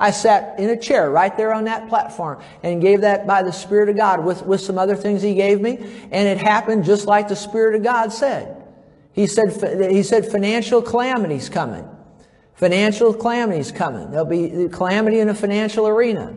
[0.00, 3.52] I sat in a chair right there on that platform and gave that by the
[3.52, 5.76] Spirit of God with, with some other things He gave me,
[6.10, 8.60] and it happened just like the Spirit of God said.
[9.12, 11.88] He said, he said financial calamity's coming.
[12.54, 14.10] Financial calamity's coming.
[14.10, 16.36] There'll be calamity in the financial arena.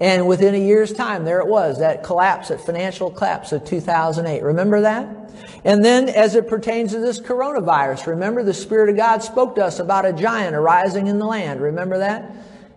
[0.00, 4.44] And within a year's time, there it was, that collapse, that financial collapse of 2008.
[4.44, 5.08] Remember that?
[5.64, 9.64] And then as it pertains to this coronavirus, remember the Spirit of God spoke to
[9.64, 11.60] us about a giant arising in the land.
[11.60, 12.30] Remember that?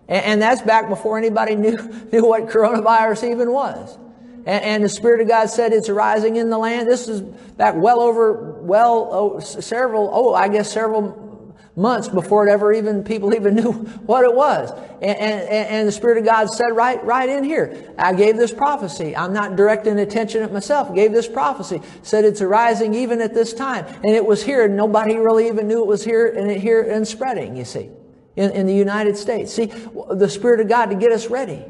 [0.08, 1.76] And, that's back before anybody knew,
[2.12, 3.96] knew what coronavirus even was.
[4.44, 6.88] And, and, the Spirit of God said it's arising in the land.
[6.88, 11.21] This is back well over, well, oh, several, oh, I guess several
[11.74, 14.70] months before it ever even people even knew what it was.
[15.00, 18.52] And, and, and, the Spirit of God said right, right in here, I gave this
[18.52, 19.16] prophecy.
[19.16, 20.94] I'm not directing attention at myself.
[20.94, 21.82] Gave this prophecy.
[22.02, 23.84] Said it's arising even at this time.
[23.86, 24.64] And it was here.
[24.64, 27.90] and Nobody really even knew it was here and it here and spreading, you see,
[28.36, 29.52] in, in the United States.
[29.52, 31.64] See, the Spirit of God to get us ready.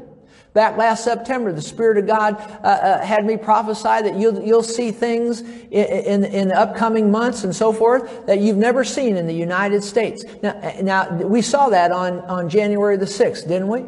[0.53, 4.61] Back last September, the Spirit of God uh, uh, had me prophesy that you'll, you'll
[4.61, 9.17] see things in, in, in, the upcoming months and so forth that you've never seen
[9.17, 10.23] in the United States.
[10.43, 13.83] Now, now, we saw that on, on January the 6th, didn't we?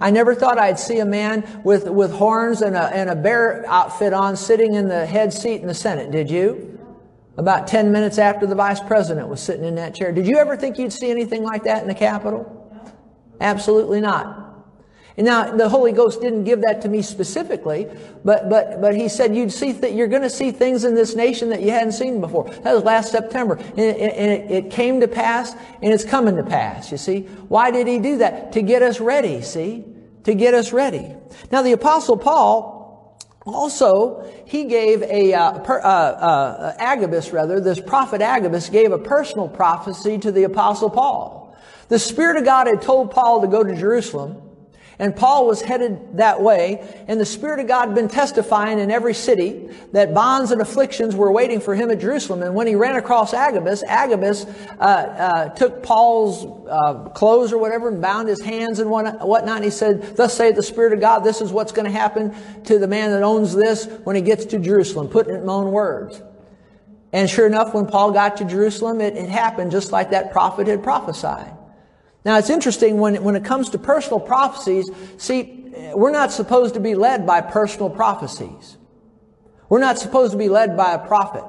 [0.00, 3.66] I never thought I'd see a man with, with horns and a, and a bear
[3.68, 6.78] outfit on sitting in the head seat in the Senate, did you?
[7.36, 10.10] About 10 minutes after the vice president was sitting in that chair.
[10.10, 12.54] Did you ever think you'd see anything like that in the Capitol?
[13.42, 14.47] Absolutely not.
[15.18, 17.88] And now the Holy Ghost didn't give that to me specifically,
[18.24, 21.16] but but but He said you'd see that you're going to see things in this
[21.16, 22.48] nation that you hadn't seen before.
[22.48, 26.36] That was last September, and, it, and it, it came to pass, and it's coming
[26.36, 26.92] to pass.
[26.92, 28.52] You see, why did He do that?
[28.52, 29.42] To get us ready.
[29.42, 29.84] See,
[30.22, 31.12] to get us ready.
[31.50, 32.76] Now the Apostle Paul.
[33.44, 38.98] Also, he gave a uh, per, uh, uh, Agabus, rather, this prophet Agabus gave a
[38.98, 41.56] personal prophecy to the Apostle Paul.
[41.88, 44.42] The Spirit of God had told Paul to go to Jerusalem,
[45.00, 48.90] and Paul was headed that way, and the Spirit of God had been testifying in
[48.90, 52.42] every city that bonds and afflictions were waiting for him at Jerusalem.
[52.42, 57.88] And when he ran across Agabus, Agabus uh, uh, took Paul's uh, clothes or whatever
[57.88, 59.56] and bound his hands and whatnot.
[59.56, 62.34] And he said, Thus saith the Spirit of God, this is what's going to happen
[62.64, 65.52] to the man that owns this when he gets to Jerusalem, putting it in my
[65.52, 66.20] own words.
[67.12, 70.66] And sure enough, when Paul got to Jerusalem, it, it happened just like that prophet
[70.66, 71.57] had prophesied.
[72.24, 76.80] Now it's interesting when, when it comes to personal prophecies, see, we're not supposed to
[76.80, 78.76] be led by personal prophecies.
[79.68, 81.44] We're not supposed to be led by a prophet.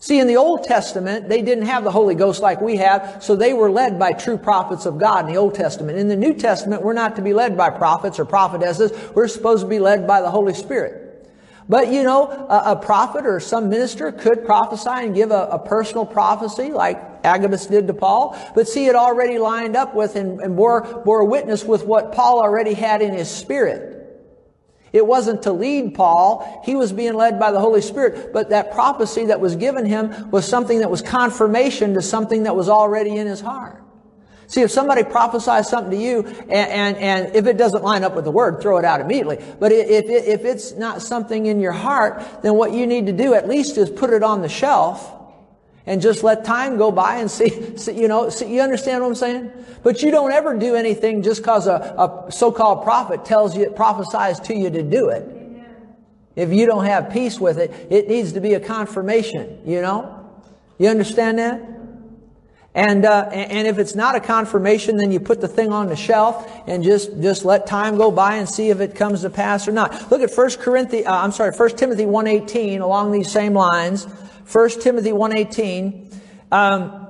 [0.00, 3.34] See, in the Old Testament, they didn't have the Holy Ghost like we have, so
[3.34, 5.98] they were led by true prophets of God in the Old Testament.
[5.98, 8.92] In the New Testament, we're not to be led by prophets or prophetesses.
[9.14, 11.07] We're supposed to be led by the Holy Spirit.
[11.68, 15.58] But you know, a, a, prophet or some minister could prophesy and give a, a,
[15.58, 18.38] personal prophecy like Agabus did to Paul.
[18.54, 22.40] But see, it already lined up with and, and bore, bore witness with what Paul
[22.40, 23.96] already had in his spirit.
[24.94, 26.62] It wasn't to lead Paul.
[26.64, 28.32] He was being led by the Holy Spirit.
[28.32, 32.56] But that prophecy that was given him was something that was confirmation to something that
[32.56, 33.82] was already in his heart.
[34.48, 38.16] See, if somebody prophesies something to you, and, and, and, if it doesn't line up
[38.16, 39.38] with the word, throw it out immediately.
[39.60, 43.34] But if, if it's not something in your heart, then what you need to do
[43.34, 45.14] at least is put it on the shelf
[45.84, 49.08] and just let time go by and see, see you know, see, you understand what
[49.10, 49.52] I'm saying?
[49.82, 54.40] But you don't ever do anything just because a, a so-called prophet tells you, prophesies
[54.40, 55.28] to you to do it.
[56.36, 60.26] If you don't have peace with it, it needs to be a confirmation, you know?
[60.78, 61.77] You understand that?
[62.74, 65.96] And, uh, and if it's not a confirmation, then you put the thing on the
[65.96, 69.66] shelf and just, just let time go by and see if it comes to pass
[69.66, 70.10] or not.
[70.10, 74.04] Look at 1 Corinthians, uh, I'm sorry, 1 Timothy 1.18 along these same lines.
[74.04, 76.14] 1 Timothy 1.18.
[76.52, 77.04] Um,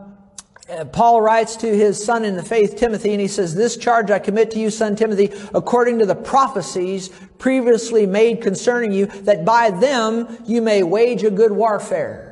[0.92, 4.18] Paul writes to his son in the faith, Timothy, and he says, This charge I
[4.18, 7.08] commit to you, son Timothy, according to the prophecies
[7.38, 12.27] previously made concerning you, that by them you may wage a good warfare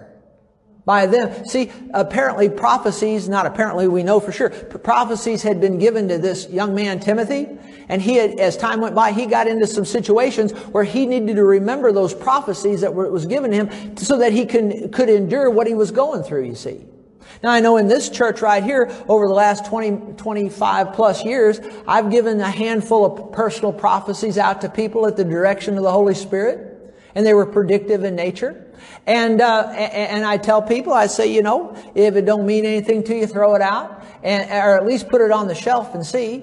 [0.87, 1.45] by them.
[1.45, 6.49] See, apparently prophecies, not apparently, we know for sure, prophecies had been given to this
[6.49, 7.49] young man, Timothy,
[7.89, 11.37] and he had, as time went by, he got into some situations where he needed
[11.37, 15.51] to remember those prophecies that were, was given him so that he can, could endure
[15.51, 16.80] what he was going through, you see.
[17.43, 21.61] Now I know in this church right here, over the last 20, 25 plus years,
[21.87, 25.91] I've given a handful of personal prophecies out to people at the direction of the
[25.91, 28.65] Holy Spirit, and they were predictive in nature.
[29.06, 33.04] And, uh, and I tell people, I say, you know, if it don't mean anything
[33.04, 36.04] to you, throw it out, and, or at least put it on the shelf and
[36.04, 36.42] see.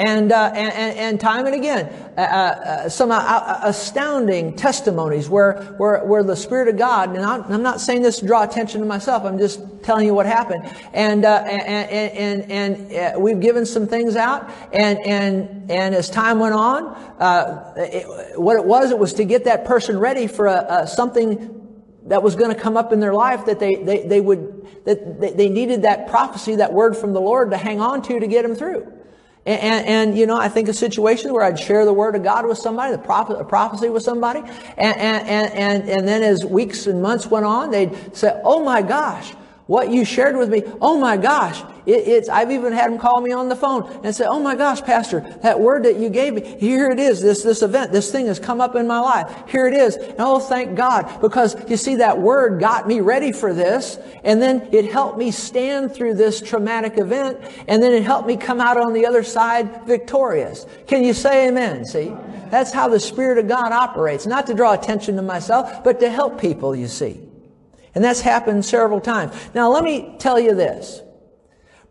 [0.00, 1.84] And, uh, and, and, time and again,
[2.16, 7.62] uh, uh, some uh, astounding testimonies where, where, where the Spirit of God, and I'm,
[7.62, 10.74] not saying this to draw attention to myself, I'm just telling you what happened.
[10.94, 16.08] And, uh, and, and, and, uh, we've given some things out, and, and, and as
[16.08, 16.96] time went on,
[17.76, 21.60] it, what it was, it was to get that person ready for a, a something
[22.10, 25.36] that was going to come up in their life that they, they, they would, that
[25.36, 28.42] they, needed that prophecy, that word from the Lord to hang on to to get
[28.42, 28.92] them through.
[29.46, 32.24] And, and, and, you know, I think a situation where I'd share the word of
[32.24, 36.44] God with somebody, the prophet, a prophecy with somebody, and, and, and, and then as
[36.44, 39.32] weeks and months went on, they'd say, oh my gosh,
[39.70, 43.20] what you shared with me, oh my gosh, it, it's, I've even had them call
[43.20, 46.34] me on the phone and say, oh my gosh, pastor, that word that you gave
[46.34, 49.32] me, here it is, this, this event, this thing has come up in my life.
[49.48, 49.94] Here it is.
[49.94, 54.42] And oh, thank God, because you see, that word got me ready for this, and
[54.42, 58.60] then it helped me stand through this traumatic event, and then it helped me come
[58.60, 60.66] out on the other side victorious.
[60.88, 61.84] Can you say amen?
[61.84, 62.12] See?
[62.50, 64.26] That's how the Spirit of God operates.
[64.26, 67.29] Not to draw attention to myself, but to help people, you see.
[67.94, 69.34] And that's happened several times.
[69.54, 71.02] Now, let me tell you this.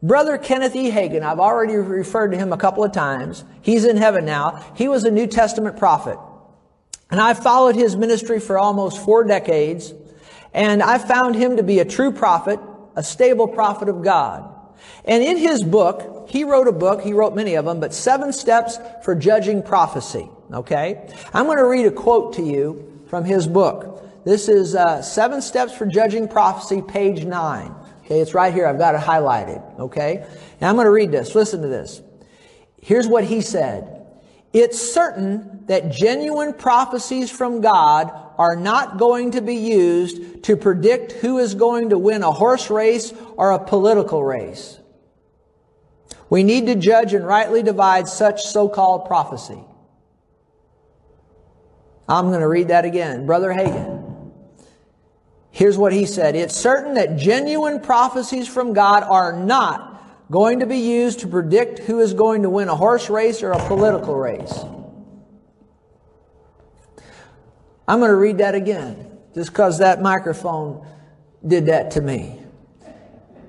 [0.02, 0.90] Brother Kenneth E.
[0.92, 3.44] Hagin, I've already referred to him a couple of times.
[3.62, 4.66] He's in heaven now.
[4.76, 6.18] He was a New Testament prophet.
[7.12, 9.94] And I followed his ministry for almost four decades.
[10.54, 12.60] And I found him to be a true prophet,
[12.96, 14.56] a stable prophet of God.
[15.04, 18.32] And in his book, he wrote a book, he wrote many of them, but Seven
[18.32, 20.30] Steps for Judging Prophecy.
[20.54, 21.10] Okay?
[21.34, 24.04] I'm going to read a quote to you from his book.
[24.30, 27.76] This is uh, Seven Steps for Judging Prophecy, page 9.
[28.06, 28.68] Okay, it's right here.
[28.68, 29.80] I've got it highlighted.
[29.80, 30.24] Okay?
[30.62, 31.34] Now I'm going to read this.
[31.34, 32.00] Listen to this.
[32.80, 34.06] Here's what he said.
[34.54, 41.14] It's certain that genuine prophecies from God are not going to be used to predict
[41.14, 44.78] who is going to win a horse race or a political race.
[46.30, 49.64] We need to judge and rightly divide such so-called prophecy.
[52.08, 53.26] I'm going to read that again.
[53.26, 53.99] Brother Hagin.
[55.52, 56.36] Here's what he said.
[56.36, 59.88] It's certain that genuine prophecies from God are not
[60.32, 63.52] going to be used to predict who is going to win a horse race or
[63.52, 64.64] a political race.
[67.88, 70.86] I'm going to read that again, just because that microphone
[71.46, 72.40] did that to me.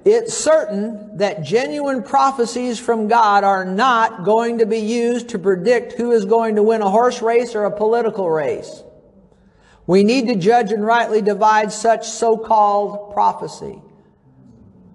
[0.07, 5.93] It's certain that genuine prophecies from God are not going to be used to predict
[5.93, 8.83] who is going to win a horse race or a political race.
[9.91, 13.83] We need to judge and rightly divide such so-called prophecy.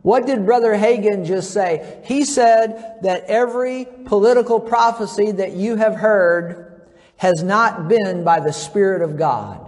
[0.04, 2.02] What did Brother Hagin just say?
[2.06, 6.88] He said that every political prophecy that you have heard
[7.18, 9.60] has not been by the Spirit of God.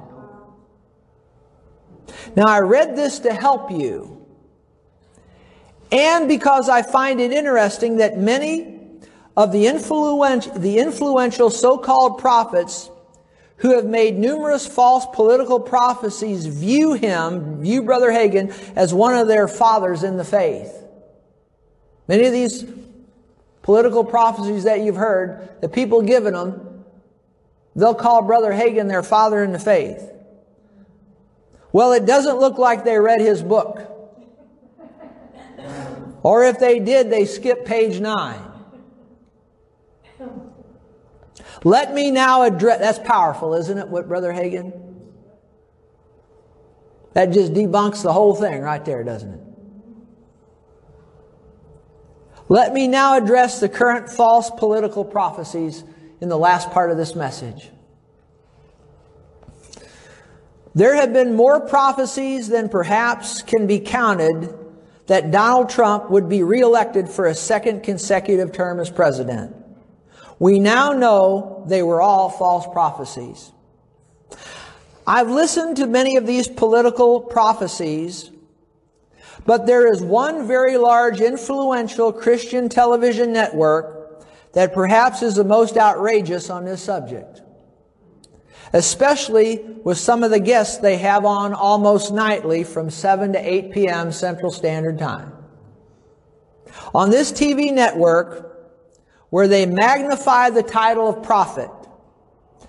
[2.38, 4.26] Now I read this to help you.
[5.92, 8.80] And because I find it interesting that many
[9.36, 12.90] of the, influential, the influential so-called prophets
[13.58, 19.28] who have made numerous false political prophecies view him, view Brother Hagin, as one of
[19.28, 20.84] their fathers in the faith.
[22.08, 22.66] Many of these
[23.64, 26.84] political prophecies that you've heard, the people giving them,
[27.76, 30.12] they'll call Brother Hagin their father in the faith.
[31.72, 33.94] Well, it doesn't look like they read his book.
[36.24, 38.47] Or if they did, they skipped page nine.
[41.64, 44.72] Let me now address, that's powerful, isn't it, what Brother Hagin?
[47.14, 49.42] That just debunks the whole thing right there, doesn't it?
[52.50, 55.84] Let me now address the current false political prophecies
[56.22, 57.70] in the last part of this message.
[60.74, 64.54] There have been more prophecies than perhaps can be counted
[65.08, 69.56] that Donald Trump would be reelected for a second consecutive term as president.
[70.40, 73.52] We now know they were all false prophecies.
[75.06, 78.30] I've listened to many of these political prophecies,
[79.46, 85.78] but there is one very large influential Christian television network that perhaps is the most
[85.78, 87.42] outrageous on this subject.
[88.74, 93.72] Especially with some of the guests they have on almost nightly from 7 to 8
[93.72, 94.12] p.m.
[94.12, 95.32] Central Standard Time.
[96.94, 98.47] On this TV network,
[99.30, 101.70] where they magnify the title of prophet.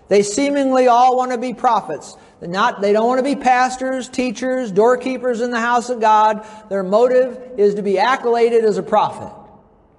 [0.09, 2.17] They seemingly all want to be prophets.
[2.41, 6.47] They're not, they don't want to be pastors, teachers, doorkeepers in the house of God.
[6.71, 9.35] Their motive is to be accoladed as a prophet.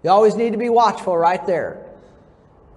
[0.03, 1.86] You always need to be watchful right there.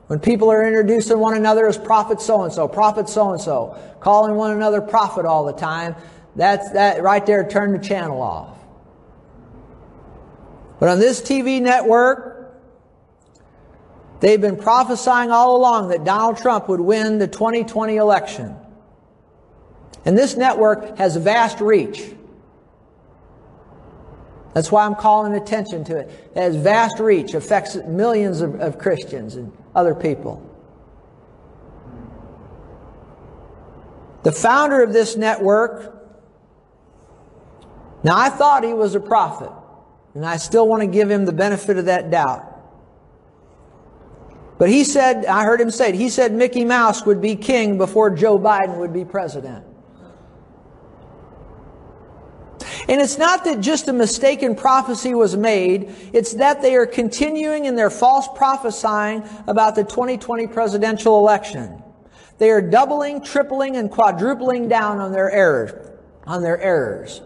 [0.09, 3.79] When people are introducing one another as prophet so and so, prophet so and so,
[4.01, 5.95] calling one another prophet all the time,
[6.35, 8.59] that's that right there, turn the channel off.
[10.81, 12.32] But on this TV network,
[14.23, 18.57] they've been prophesying all along that Donald Trump would win the 2020 election.
[20.05, 22.03] And this network has vast reach.
[24.55, 26.31] That's why I'm calling attention to it.
[26.35, 30.49] It has vast reach, affects millions of, of Christians and other people.
[34.23, 35.99] The founder of this network,
[38.05, 39.51] now I thought he was a prophet,
[40.15, 42.52] and I still want to give him the benefit of that doubt.
[44.63, 47.79] But he said, I heard him say it, he said Mickey Mouse would be king
[47.79, 49.65] before Joe Biden would be president.
[52.89, 57.65] And it's not that just a mistaken prophecy was made, it's that they are continuing
[57.65, 61.83] in their false prophesying about the 2020 presidential election.
[62.39, 65.91] They are doubling, tripling, and quadrupling down on their errors,
[66.25, 67.21] on their errors.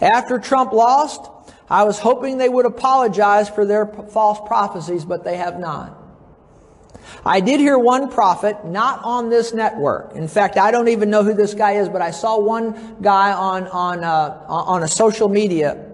[0.00, 1.28] After Trump lost,
[1.70, 5.96] I was hoping they would apologize for their false prophecies, but they have not.
[7.24, 10.14] I did hear one prophet, not on this network.
[10.14, 13.32] In fact, I don't even know who this guy is, but I saw one guy
[13.32, 15.86] on, on, uh, on a social media.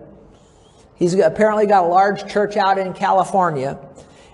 [0.95, 3.79] He's apparently got a large church out in California.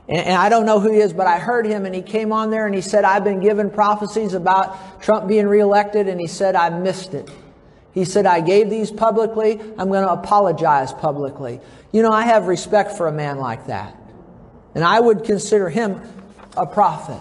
[0.08, 2.32] And, and I don't know who he is, but I heard him and he came
[2.32, 6.28] on there and he said, I've been given prophecies about Trump being reelected and he
[6.28, 7.30] said, I missed it.
[7.92, 9.60] He said, I gave these publicly.
[9.78, 11.60] I'm going to apologize publicly.
[11.92, 13.96] You know, I have respect for a man like that.
[14.74, 16.00] And I would consider him
[16.56, 17.20] a prophet.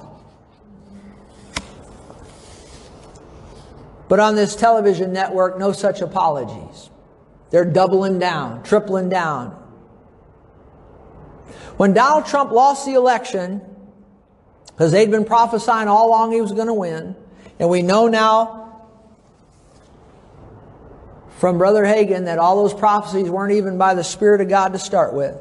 [4.07, 6.89] But on this television network, no such apologies.
[7.49, 9.51] They're doubling down, tripling down.
[11.77, 13.61] When Donald Trump lost the election,
[14.67, 17.15] because they'd been prophesying all along he was going to win,
[17.59, 18.60] and we know now
[21.41, 24.79] from Brother Hagin that all those prophecies weren't even by the Spirit of God to
[24.79, 25.35] start with.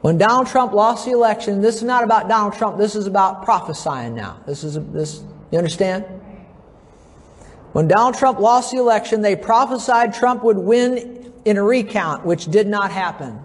[0.00, 2.76] When Donald Trump lost the election, this is not about Donald Trump.
[2.76, 4.40] This is about prophesying now.
[4.46, 5.22] This is this.
[5.52, 6.06] You understand?
[7.70, 12.46] When Donald Trump lost the election, they prophesied Trump would win in a recount, which
[12.46, 13.38] did not happen.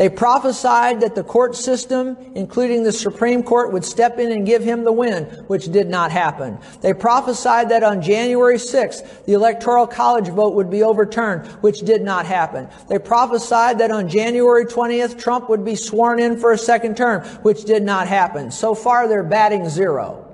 [0.00, 4.64] They prophesied that the court system, including the Supreme Court, would step in and give
[4.64, 6.58] him the win, which did not happen.
[6.80, 12.00] They prophesied that on January 6th, the Electoral College vote would be overturned, which did
[12.00, 12.66] not happen.
[12.88, 17.22] They prophesied that on January 20th, Trump would be sworn in for a second term,
[17.42, 18.50] which did not happen.
[18.52, 20.26] So far, they're batting zero.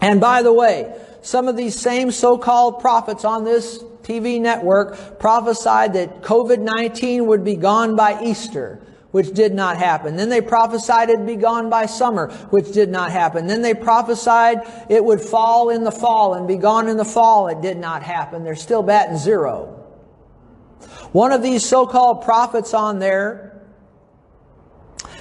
[0.00, 5.92] And by the way, some of these same so-called prophets on this TV network prophesied
[5.92, 8.80] that COVID-19 would be gone by Easter,
[9.10, 10.16] which did not happen.
[10.16, 13.46] Then they prophesied it'd be gone by summer, which did not happen.
[13.46, 17.48] Then they prophesied it would fall in the fall and be gone in the fall.
[17.48, 18.44] It did not happen.
[18.44, 19.84] They're still batting zero.
[21.12, 23.60] One of these so-called prophets on there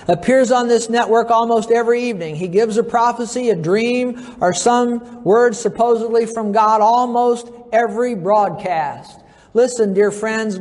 [0.08, 2.36] appears on this network almost every evening.
[2.36, 9.20] He gives a prophecy, a dream, or some words supposedly from God almost every broadcast.
[9.54, 10.60] Listen, dear friends,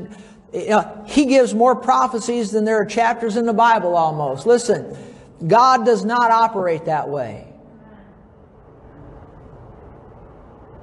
[0.52, 4.46] you know, he gives more prophecies than there are chapters in the Bible almost.
[4.46, 4.96] Listen,
[5.46, 7.46] God does not operate that way.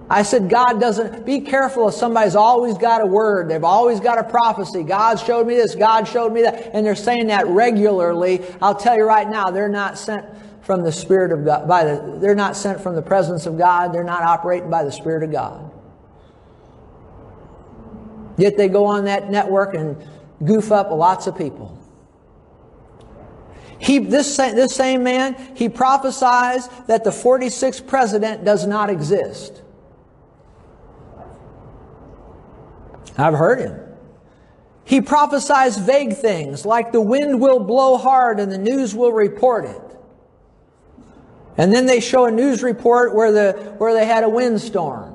[0.09, 3.49] I said, God doesn't, be careful if somebody's always got a word.
[3.49, 4.83] They've always got a prophecy.
[4.83, 5.73] God showed me this.
[5.73, 6.71] God showed me that.
[6.75, 8.41] And they're saying that regularly.
[8.61, 10.25] I'll tell you right now, they're not sent
[10.61, 13.91] from the Spirit of God, by the, they're not sent from the presence of God.
[13.91, 15.72] They're not operating by the Spirit of God.
[18.37, 19.97] Yet they go on that network and
[20.43, 21.77] goof up lots of people.
[23.79, 29.61] He, this, this same man, he prophesies that the 46th president does not exist.
[33.17, 33.79] I've heard him.
[34.85, 39.65] He prophesies vague things like the wind will blow hard and the news will report
[39.65, 39.97] it.
[41.57, 45.12] And then they show a news report where, the, where they had a windstorm.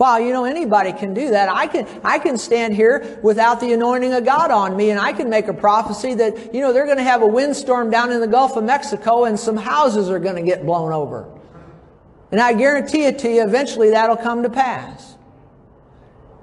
[0.00, 1.50] Wow, you know, anybody can do that.
[1.50, 5.12] I can, I can stand here without the anointing of God on me and I
[5.12, 8.22] can make a prophecy that, you know, they're going to have a windstorm down in
[8.22, 11.28] the Gulf of Mexico and some houses are going to get blown over.
[12.32, 15.16] And I guarantee it to you, eventually that'll come to pass.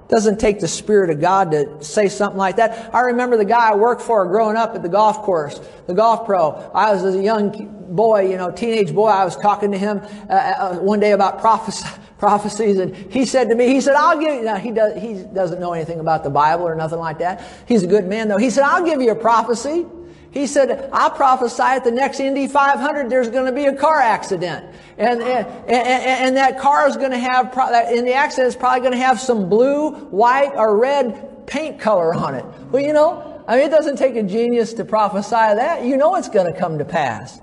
[0.04, 2.94] It doesn't take the Spirit of God to say something like that.
[2.94, 6.26] I remember the guy I worked for growing up at the golf course, the golf
[6.26, 6.50] pro.
[6.72, 9.08] I was a young boy, you know, teenage boy.
[9.08, 10.00] I was talking to him
[10.30, 11.88] uh, uh, one day about prophecy,
[12.18, 15.22] prophecies, and he said to me, he said, "I'll give you." Now he does, he
[15.32, 17.44] doesn't know anything about the Bible or nothing like that.
[17.66, 18.36] He's a good man, though.
[18.36, 19.86] He said, "I'll give you a prophecy."
[20.30, 23.98] He said, I prophesy at the next Indy 500 there's going to be a car
[23.98, 24.66] accident.
[24.98, 27.46] And, and, and, and that car is going to have,
[27.90, 32.12] in the accident, it's probably going to have some blue, white, or red paint color
[32.12, 32.44] on it.
[32.70, 35.84] Well, you know, I mean, it doesn't take a genius to prophesy that.
[35.84, 37.40] You know it's going to come to pass.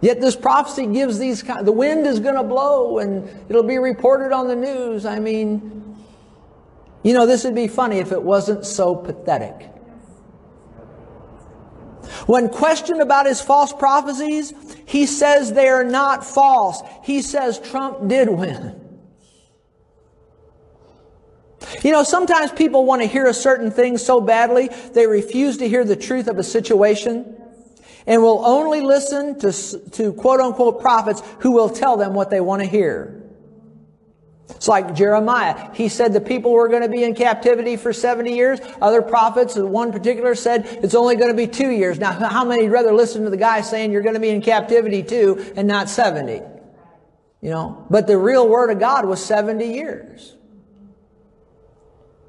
[0.00, 4.32] Yet this prophecy gives these, the wind is going to blow and it'll be reported
[4.32, 5.04] on the news.
[5.04, 5.96] I mean,
[7.02, 9.70] you know, this would be funny if it wasn't so pathetic.
[12.26, 14.52] When questioned about his false prophecies,
[14.86, 16.82] he says they are not false.
[17.02, 18.84] He says Trump did win.
[21.82, 25.68] You know, sometimes people want to hear a certain thing so badly, they refuse to
[25.68, 27.37] hear the truth of a situation
[28.08, 29.52] and will only listen to,
[29.90, 33.22] to quote unquote prophets who will tell them what they want to hear.
[34.48, 35.70] It's like Jeremiah.
[35.74, 38.60] He said the people were going to be in captivity for 70 years.
[38.80, 41.98] Other prophets, one particular said it's only going to be two years.
[41.98, 44.40] Now, how many would rather listen to the guy saying you're going to be in
[44.40, 46.40] captivity two and not 70?
[47.42, 50.34] You know, but the real word of God was 70 years.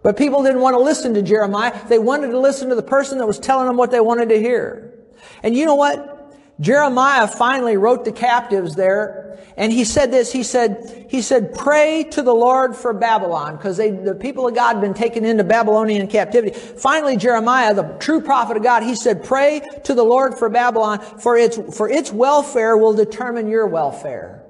[0.04, 1.74] But people didn't want to listen to Jeremiah.
[1.88, 4.40] They wanted to listen to the person that was telling them what they wanted to
[4.40, 4.99] hear.
[5.44, 6.16] And you know what?
[6.60, 12.04] Jeremiah finally wrote the captives there, and he said this, he said, he said, pray
[12.12, 15.46] to the Lord for Babylon, because they the people of God had been taken into
[15.46, 16.58] Babylonian captivity.
[16.58, 21.00] Finally, Jeremiah, the true prophet of God, he said, pray to the Lord for Babylon,
[21.00, 24.44] for its, for its welfare will determine your welfare.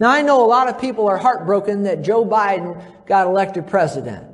[0.00, 4.27] Now I know a lot of people are heartbroken that Joe Biden got elected president.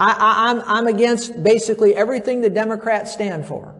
[0.00, 3.74] I, am I'm, I'm against basically everything the Democrats stand for.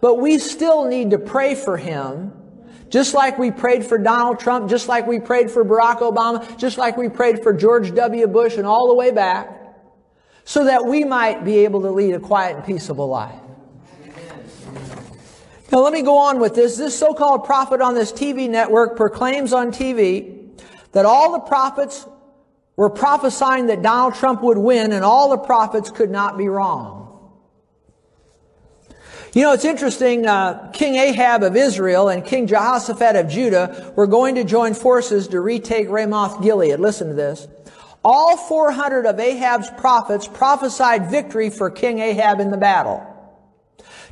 [0.00, 2.32] But we still need to pray for him,
[2.88, 6.78] just like we prayed for Donald Trump, just like we prayed for Barack Obama, just
[6.78, 8.26] like we prayed for George W.
[8.28, 9.50] Bush and all the way back,
[10.44, 13.40] so that we might be able to lead a quiet and peaceable life.
[15.72, 16.76] Now let me go on with this.
[16.76, 20.56] This so-called prophet on this TV network proclaims on TV
[20.92, 22.06] that all the prophets
[22.76, 27.02] were prophesying that Donald Trump would win and all the prophets could not be wrong.
[29.32, 30.26] You know, it's interesting.
[30.26, 35.28] Uh, King Ahab of Israel and King Jehoshaphat of Judah were going to join forces
[35.28, 36.80] to retake Ramoth Gilead.
[36.80, 37.46] Listen to this.
[38.02, 43.04] All 400 of Ahab's prophets prophesied victory for King Ahab in the battle.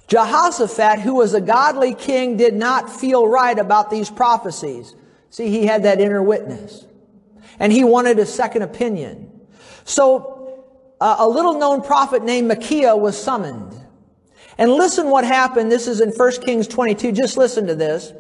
[0.08, 4.94] Jehoshaphat, who was a godly king, did not feel right about these prophecies.
[5.30, 6.84] See, he had that inner witness.
[7.58, 9.30] And he wanted a second opinion.
[9.84, 10.64] So,
[11.00, 13.74] uh, a little known prophet named Micaiah was summoned.
[14.58, 15.70] And listen what happened.
[15.70, 17.12] This is in 1 Kings 22.
[17.12, 18.12] Just listen to this.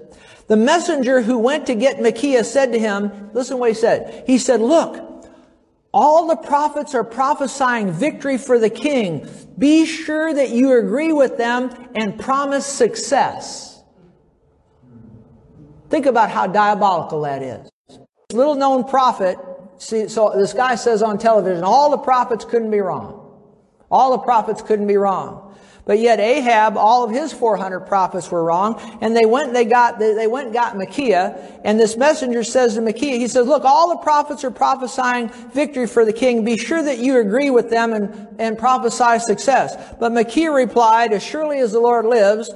[0.46, 4.24] The messenger who went to get Micaiah said to him, listen what he said.
[4.26, 5.14] He said, look,
[5.92, 9.28] all the prophets are prophesying victory for the king.
[9.56, 13.82] Be sure that you agree with them and promise success.
[15.88, 17.70] Think about how diabolical that is.
[18.34, 19.38] Little known prophet,
[19.78, 23.20] see, so this guy says on television, all the prophets couldn't be wrong.
[23.90, 25.54] All the prophets couldn't be wrong.
[25.86, 29.66] But yet Ahab, all of his 400 prophets were wrong, and they went and they
[29.66, 33.64] got, they went and got Micaiah, and this messenger says to Micaiah, he says, look,
[33.64, 36.42] all the prophets are prophesying victory for the king.
[36.42, 39.76] Be sure that you agree with them and, and prophesy success.
[40.00, 42.50] But Micaiah replied, as surely as the Lord lives,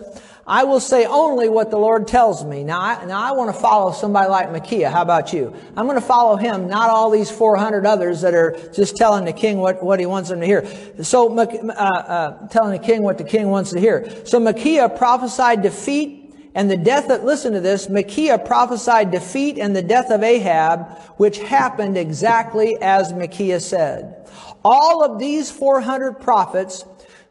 [0.48, 2.64] I will say only what the Lord tells me.
[2.64, 4.88] Now, I, now I want to follow somebody like Micaiah.
[4.88, 5.54] How about you?
[5.76, 9.32] I'm going to follow him, not all these 400 others that are just telling the
[9.34, 10.66] king what, what he wants them to hear.
[11.04, 14.24] So, uh, uh, telling the king what the king wants to hear.
[14.24, 19.76] So Micaiah prophesied defeat and the death of, listen to this, Micaiah prophesied defeat and
[19.76, 24.26] the death of Ahab, which happened exactly as Micaiah said.
[24.64, 26.84] All of these 400 prophets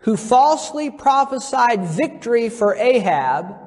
[0.07, 3.57] who falsely prophesied victory for Ahab,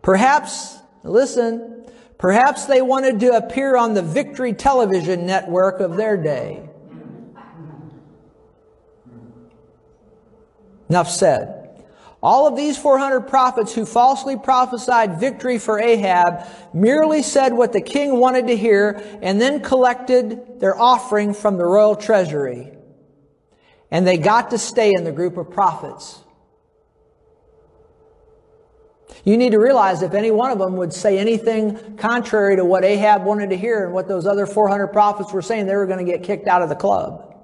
[0.00, 1.84] perhaps, listen,
[2.16, 6.66] perhaps they wanted to appear on the Victory television network of their day.
[10.88, 11.84] Enough said.
[12.22, 17.82] All of these 400 prophets who falsely prophesied victory for Ahab merely said what the
[17.82, 22.72] king wanted to hear and then collected their offering from the royal treasury
[23.90, 26.20] and they got to stay in the group of prophets.
[29.24, 32.84] You need to realize if any one of them would say anything contrary to what
[32.84, 36.04] Ahab wanted to hear and what those other 400 prophets were saying, they were going
[36.04, 37.34] to get kicked out of the club.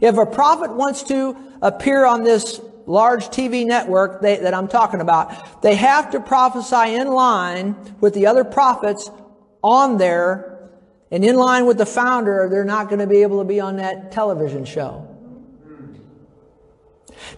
[0.00, 5.00] If a prophet wants to appear on this large TV network they, that I'm talking
[5.00, 9.10] about, they have to prophesy in line with the other prophets
[9.62, 10.68] on there
[11.10, 13.76] and in line with the founder, they're not going to be able to be on
[13.76, 15.13] that television show.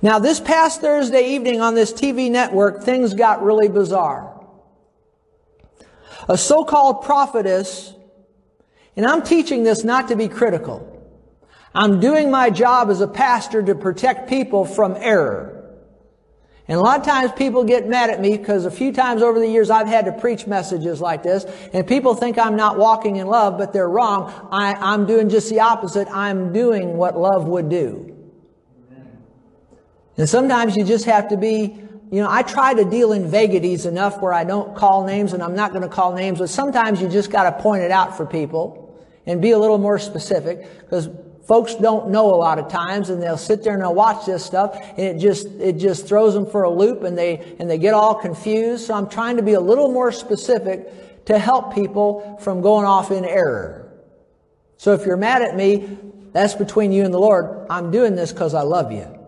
[0.03, 4.33] Now, this past Thursday evening on this TV network, things got really bizarre.
[6.29, 7.95] A so-called prophetess,
[8.97, 10.93] and I'm teaching this not to be critical.
[11.75, 15.53] I'm doing my job as a pastor to protect people from error.
[16.69, 19.39] And a lot of times people get mad at me because a few times over
[19.39, 23.17] the years I've had to preach messages like this and people think I'm not walking
[23.17, 24.33] in love, but they're wrong.
[24.51, 26.09] I, I'm doing just the opposite.
[26.11, 28.16] I'm doing what love would do.
[30.17, 31.79] And sometimes you just have to be,
[32.11, 35.43] you know, I try to deal in vaguities enough where I don't call names and
[35.43, 38.17] I'm not going to call names, but sometimes you just got to point it out
[38.17, 38.83] for people
[39.27, 41.11] and be a little more specific because
[41.47, 44.45] folks don't know a lot of times and they'll sit there and they'll watch this
[44.45, 47.79] stuff and it just it just throws them for a loop and they and they
[47.79, 48.87] get all confused.
[48.87, 53.11] So i'm trying to be a little more specific to help people from going off
[53.11, 53.93] in error.
[54.77, 55.99] So if you're mad at me
[56.33, 57.67] that's between you and the lord.
[57.71, 59.26] I'm doing this because i love you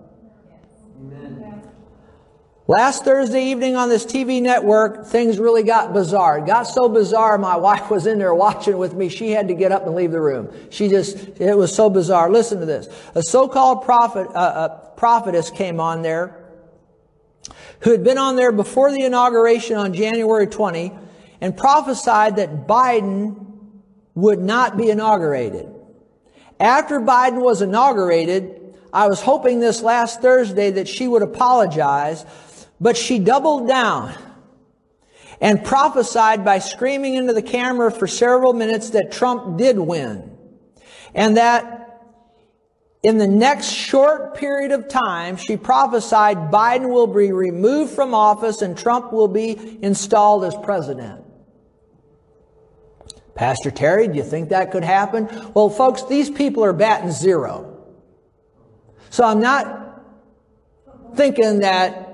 [2.70, 6.36] Last Thursday evening on this TV network, things really got bizarre.
[6.36, 9.08] It got so bizarre, my wife was in there watching with me.
[9.08, 10.54] She had to get up and leave the room.
[10.68, 12.30] She just, it was so bizarre.
[12.30, 12.86] Listen to this.
[13.14, 16.44] A so-called prophet, uh, uh, prophetess came on there
[17.80, 20.92] who had been on there before the inauguration on January 20
[21.40, 23.46] and prophesied that Biden
[24.14, 25.74] would not be inaugurated.
[26.60, 32.26] After Biden was inaugurated, I was hoping this last Thursday that she would apologize
[32.80, 34.14] but she doubled down
[35.40, 40.36] and prophesied by screaming into the camera for several minutes that Trump did win.
[41.14, 41.78] And that
[43.02, 48.62] in the next short period of time, she prophesied Biden will be removed from office
[48.62, 51.24] and Trump will be installed as president.
[53.36, 55.28] Pastor Terry, do you think that could happen?
[55.54, 57.76] Well, folks, these people are batting zero.
[59.10, 60.02] So I'm not
[61.14, 62.07] thinking that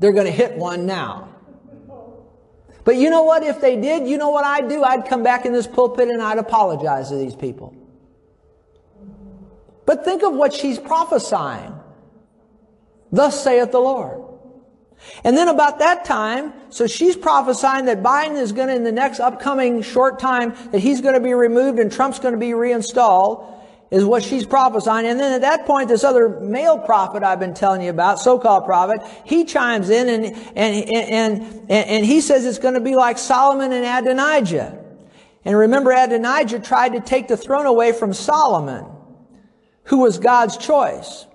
[0.00, 1.28] they're going to hit one now.
[2.84, 3.42] But you know what?
[3.42, 4.82] If they did, you know what I'd do?
[4.82, 7.76] I'd come back in this pulpit and I'd apologize to these people.
[9.84, 11.74] But think of what she's prophesying.
[13.12, 14.22] Thus saith the Lord.
[15.24, 18.92] And then about that time, so she's prophesying that Biden is going to, in the
[18.92, 22.54] next upcoming short time, that he's going to be removed and Trump's going to be
[22.54, 23.59] reinstalled
[23.90, 25.06] is what she's prophesying.
[25.06, 28.64] And then at that point, this other male prophet I've been telling you about, so-called
[28.64, 32.94] prophet, he chimes in and, and, and, and, and he says it's going to be
[32.94, 34.78] like Solomon and Adonijah.
[35.44, 38.84] And remember, Adonijah tried to take the throne away from Solomon,
[39.84, 41.26] who was God's choice.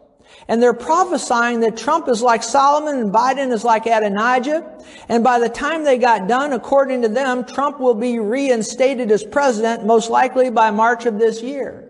[0.47, 4.79] And they're prophesying that Trump is like Solomon and Biden is like Adonijah.
[5.09, 9.23] And by the time they got done, according to them, Trump will be reinstated as
[9.23, 11.89] president, most likely by March of this year.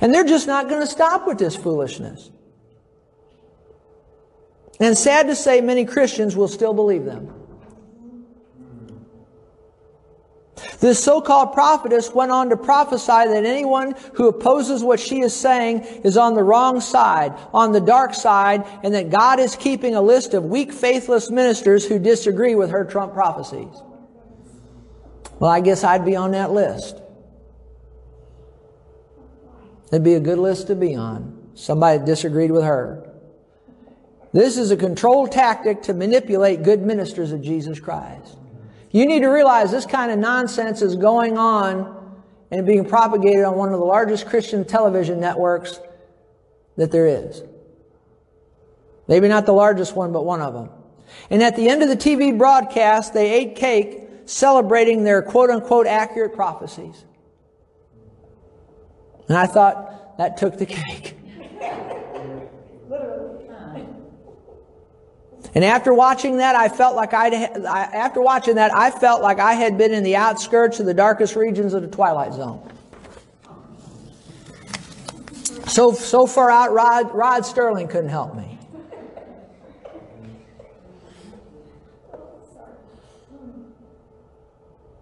[0.00, 2.30] And they're just not going to stop with this foolishness.
[4.80, 7.34] And sad to say, many Christians will still believe them.
[10.80, 15.80] This so-called prophetess went on to prophesy that anyone who opposes what she is saying
[16.04, 20.00] is on the wrong side, on the dark side, and that God is keeping a
[20.00, 23.74] list of weak, faithless ministers who disagree with her Trump prophecies.
[25.38, 27.02] Well, I guess I'd be on that list.
[29.90, 31.50] That'd be a good list to be on.
[31.54, 33.06] Somebody disagreed with her.
[34.32, 38.36] This is a controlled tactic to manipulate good ministers of Jesus Christ.
[38.92, 43.56] You need to realize this kind of nonsense is going on and being propagated on
[43.56, 45.80] one of the largest Christian television networks
[46.76, 47.42] that there is.
[49.08, 50.70] Maybe not the largest one, but one of them.
[51.30, 55.86] And at the end of the TV broadcast, they ate cake celebrating their quote unquote
[55.86, 57.04] accurate prophecies.
[59.30, 61.16] And I thought that took the cake.
[65.54, 69.52] And after watching that, I felt like I'd, after watching that, I felt like I
[69.52, 72.60] had been in the outskirts of the darkest regions of the Twilight Zone.
[75.68, 78.49] So, so far out, Rod, Rod Serling couldn't help me.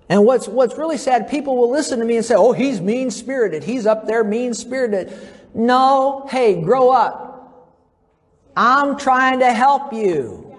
[0.08, 3.10] And what's, what's really sad, people will listen to me and say, oh, he's mean
[3.10, 3.62] spirited.
[3.62, 5.12] He's up there mean spirited.
[5.54, 7.28] No, hey, grow up.
[8.56, 10.56] I'm trying to help you.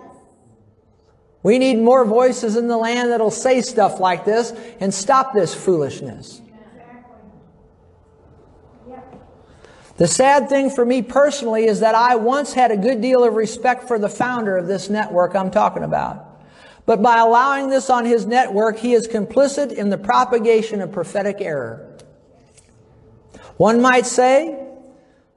[1.41, 5.55] We need more voices in the land that'll say stuff like this and stop this
[5.55, 6.41] foolishness.
[9.97, 13.33] The sad thing for me personally is that I once had a good deal of
[13.33, 16.28] respect for the founder of this network I'm talking about.
[16.89, 21.35] But by allowing this on his network, he is complicit in the propagation of prophetic
[21.39, 21.87] error.
[23.57, 24.57] One might say,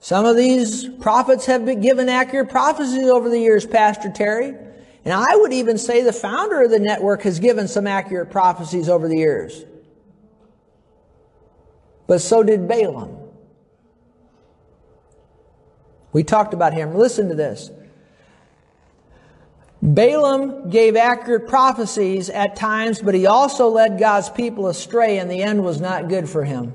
[0.01, 4.55] some of these prophets have been given accurate prophecies over the years, Pastor Terry.
[5.05, 8.89] And I would even say the founder of the network has given some accurate prophecies
[8.89, 9.67] over the years.
[12.07, 13.15] But so did Balaam.
[16.15, 16.95] We talked about him.
[16.95, 17.71] Listen to this.
[19.83, 25.43] Balaam gave accurate prophecies at times, but he also led God's people astray, and the
[25.43, 26.73] end was not good for him.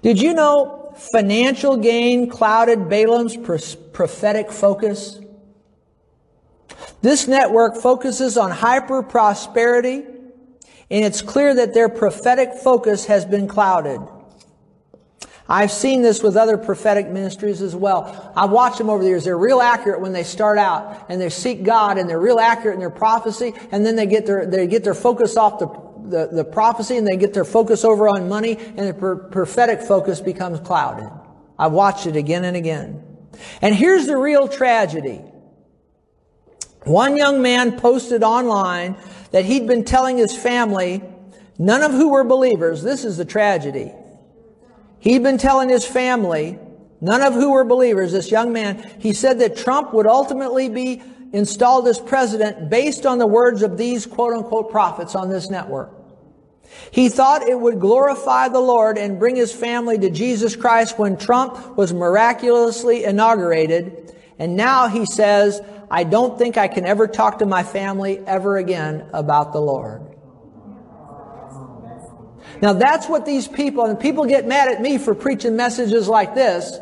[0.00, 5.20] Did you know financial gain clouded Balaam's prophetic focus?
[7.02, 10.04] This network focuses on hyper prosperity,
[10.90, 14.00] and it's clear that their prophetic focus has been clouded.
[15.48, 18.32] I've seen this with other prophetic ministries as well.
[18.36, 19.24] I've watched them over the years.
[19.24, 22.74] They're real accurate when they start out and they seek God and they're real accurate
[22.74, 25.66] in their prophecy and then they get their, they get their focus off the,
[26.08, 30.20] the, the prophecy and they get their focus over on money and the prophetic focus
[30.20, 31.10] becomes clouded.
[31.58, 33.02] I've watched it again and again.
[33.60, 35.20] And here's the real tragedy.
[36.84, 38.96] One young man posted online
[39.30, 41.02] that he'd been telling his family,
[41.58, 43.92] none of who were believers, this is the tragedy.
[45.02, 46.60] He'd been telling his family,
[47.00, 51.02] none of who were believers, this young man, he said that Trump would ultimately be
[51.32, 55.90] installed as president based on the words of these quote unquote prophets on this network.
[56.92, 61.16] He thought it would glorify the Lord and bring his family to Jesus Christ when
[61.16, 64.14] Trump was miraculously inaugurated.
[64.38, 68.56] And now he says, I don't think I can ever talk to my family ever
[68.56, 70.11] again about the Lord.
[72.62, 76.36] Now that's what these people, and people get mad at me for preaching messages like
[76.36, 76.78] this,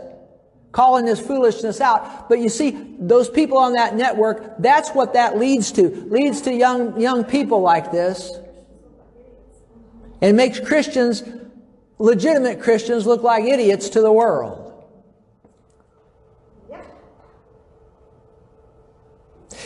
[0.73, 2.29] calling this foolishness out.
[2.29, 5.89] But you see, those people on that network, that's what that leads to.
[5.89, 8.31] Leads to young, young people like this.
[10.21, 11.25] And makes Christians,
[11.99, 14.70] legitimate Christians, look like idiots to the world.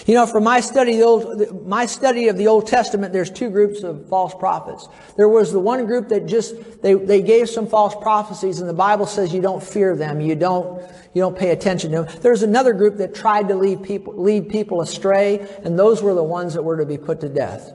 [0.07, 3.83] You know, from my study, Old, my study of the Old Testament, there's two groups
[3.83, 4.87] of false prophets.
[5.17, 8.75] There was the one group that just, they, they gave some false prophecies and the
[8.75, 10.21] Bible says you don't fear them.
[10.21, 10.83] You don't,
[11.15, 12.21] you don't pay attention to them.
[12.21, 16.23] There's another group that tried to lead people, lead people astray and those were the
[16.23, 17.73] ones that were to be put to death.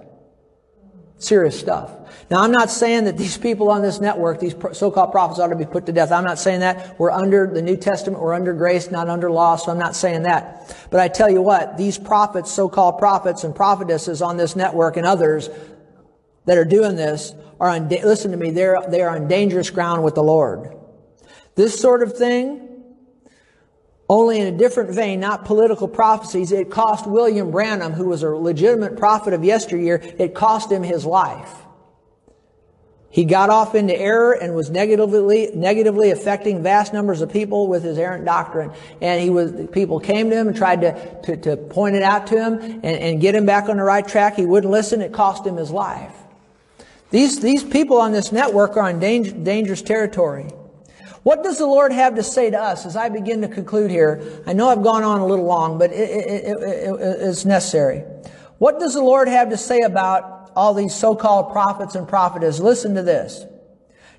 [1.20, 1.92] Serious stuff.
[2.32, 5.56] Now, I'm not saying that these people on this network, these so-called prophets ought to
[5.56, 6.12] be put to death.
[6.12, 6.98] I'm not saying that.
[6.98, 8.22] We're under the New Testament.
[8.22, 9.58] We're under grace, not under law.
[9.58, 10.76] So I'm not saying that.
[10.90, 15.06] But I tell you what, these prophets, so-called prophets and prophetesses on this network and
[15.06, 15.50] others
[16.46, 20.04] that are doing this are on, listen to me, they're, they are on dangerous ground
[20.04, 20.74] with the Lord.
[21.56, 22.69] This sort of thing
[24.10, 26.52] only in a different vein, not political prophecies.
[26.52, 31.06] It cost William Branham, who was a legitimate prophet of yesteryear, it cost him his
[31.06, 31.54] life.
[33.12, 37.84] He got off into error and was negatively, negatively affecting vast numbers of people with
[37.84, 38.72] his errant doctrine.
[39.02, 42.28] And he was, people came to him and tried to, to, to point it out
[42.28, 44.36] to him and, and get him back on the right track.
[44.36, 45.02] He wouldn't listen.
[45.02, 46.14] It cost him his life.
[47.10, 50.46] These, these people on this network are on danger, dangerous territory.
[51.30, 54.42] What does the Lord have to say to us as I begin to conclude here?
[54.48, 58.00] I know I've gone on a little long, but it, it, it, it's necessary.
[58.58, 62.60] What does the Lord have to say about all these so-called prophets and prophetess?
[62.60, 63.46] Listen to this.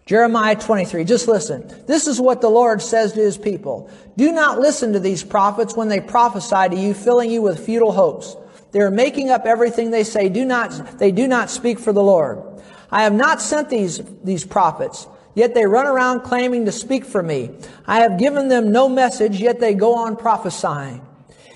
[0.06, 1.02] Jeremiah 23.
[1.02, 1.68] Just listen.
[1.88, 3.90] This is what the Lord says to his people.
[4.16, 7.90] Do not listen to these prophets when they prophesy to you, filling you with futile
[7.90, 8.36] hopes.
[8.70, 10.28] They are making up everything they say.
[10.28, 12.40] Do not, they do not speak for the Lord.
[12.88, 15.08] I have not sent these, these prophets.
[15.34, 17.50] Yet they run around claiming to speak for me.
[17.86, 21.06] I have given them no message, yet they go on prophesying.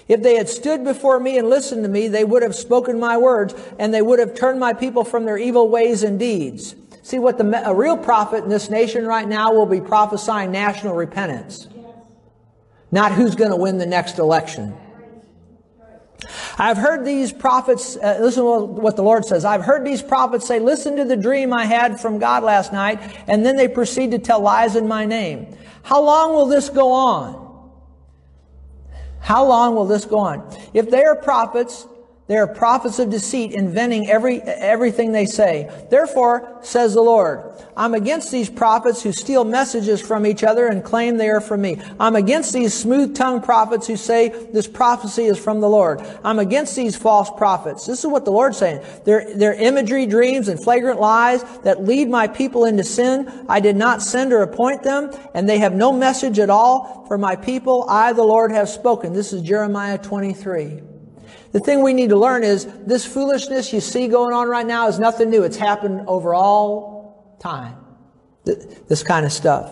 [0.07, 3.17] If they had stood before me and listened to me, they would have spoken my
[3.17, 6.77] words, and they would have turned my people from their evil ways and deeds.
[7.03, 10.95] See what the, a real prophet in this nation right now will be prophesying national
[10.95, 11.67] repentance.
[12.91, 14.77] Not who's going to win the next election.
[16.59, 19.45] I've heard these prophets, uh, listen to what the Lord says.
[19.45, 23.01] I've heard these prophets say, listen to the dream I had from God last night,
[23.27, 25.57] and then they proceed to tell lies in my name.
[25.83, 27.45] How long will this go on?
[29.21, 30.57] How long will this go on?
[30.73, 31.87] If they are prophets,
[32.27, 35.71] They are prophets of deceit, inventing every, everything they say.
[35.91, 37.43] Therefore, says the Lord,
[37.77, 41.61] I'm against these prophets who steal messages from each other and claim they are from
[41.61, 41.83] me.
[42.01, 46.01] I'm against these smooth-tongued prophets who say this prophecy is from the Lord.
[46.25, 47.85] I'm against these false prophets.
[47.85, 48.83] This is what the Lord's saying.
[49.05, 53.31] Their, their imagery, dreams, and flagrant lies that lead my people into sin.
[53.51, 57.19] I did not send or appoint them, and they have no message at all for
[57.19, 57.85] my people.
[57.87, 59.13] I, the Lord, have spoken.
[59.13, 60.94] This is Jeremiah 23.
[61.55, 64.89] The thing we need to learn is this foolishness you see going on right now
[64.89, 65.45] is nothing new.
[65.45, 67.77] It's happened over all time.
[68.45, 69.71] This kind of stuff.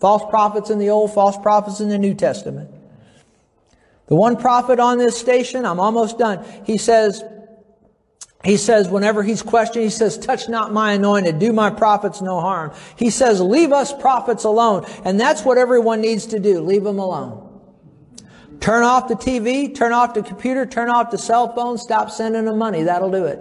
[0.00, 2.70] False prophets in the Old, false prophets in the New Testament.
[4.06, 6.42] The one prophet on this station, I'm almost done.
[6.64, 7.22] He says,
[8.42, 12.40] he says, whenever he's questioned, he says, touch not my anointed, do my prophets no
[12.40, 12.72] harm.
[12.96, 14.86] He says, leave us prophets alone.
[15.04, 16.60] And that's what everyone needs to do.
[16.62, 17.43] Leave them alone.
[18.60, 22.44] Turn off the TV, turn off the computer, turn off the cell phone, stop sending
[22.44, 22.84] them money.
[22.84, 23.38] That'll do it.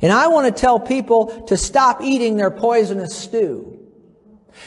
[0.00, 3.78] And I want to tell people to stop eating their poisonous stew.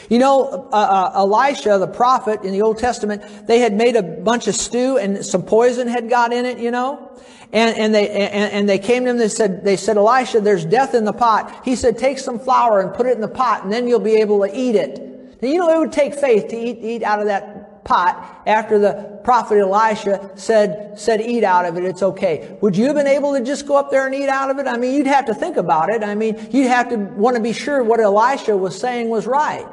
[0.10, 4.04] You know, uh, uh, Elisha, the prophet in the Old Testament, they had made a
[4.04, 7.12] bunch of stew and some poison had got in it, you know?
[7.54, 10.66] And, and they, and, and they came to him, they said, they said, Elisha, there's
[10.66, 11.62] death in the pot.
[11.64, 14.16] He said, take some flour and put it in the pot and then you'll be
[14.16, 15.42] able to eat it.
[15.42, 17.55] Now, you know, it would take faith to eat, eat out of that
[17.86, 22.58] pot after the prophet Elisha said, said eat out of it, it's okay.
[22.60, 24.68] Would you have been able to just go up there and eat out of it?
[24.68, 26.04] I mean, you'd have to think about it.
[26.04, 29.66] I mean, you'd have to want to be sure what Elisha was saying was right.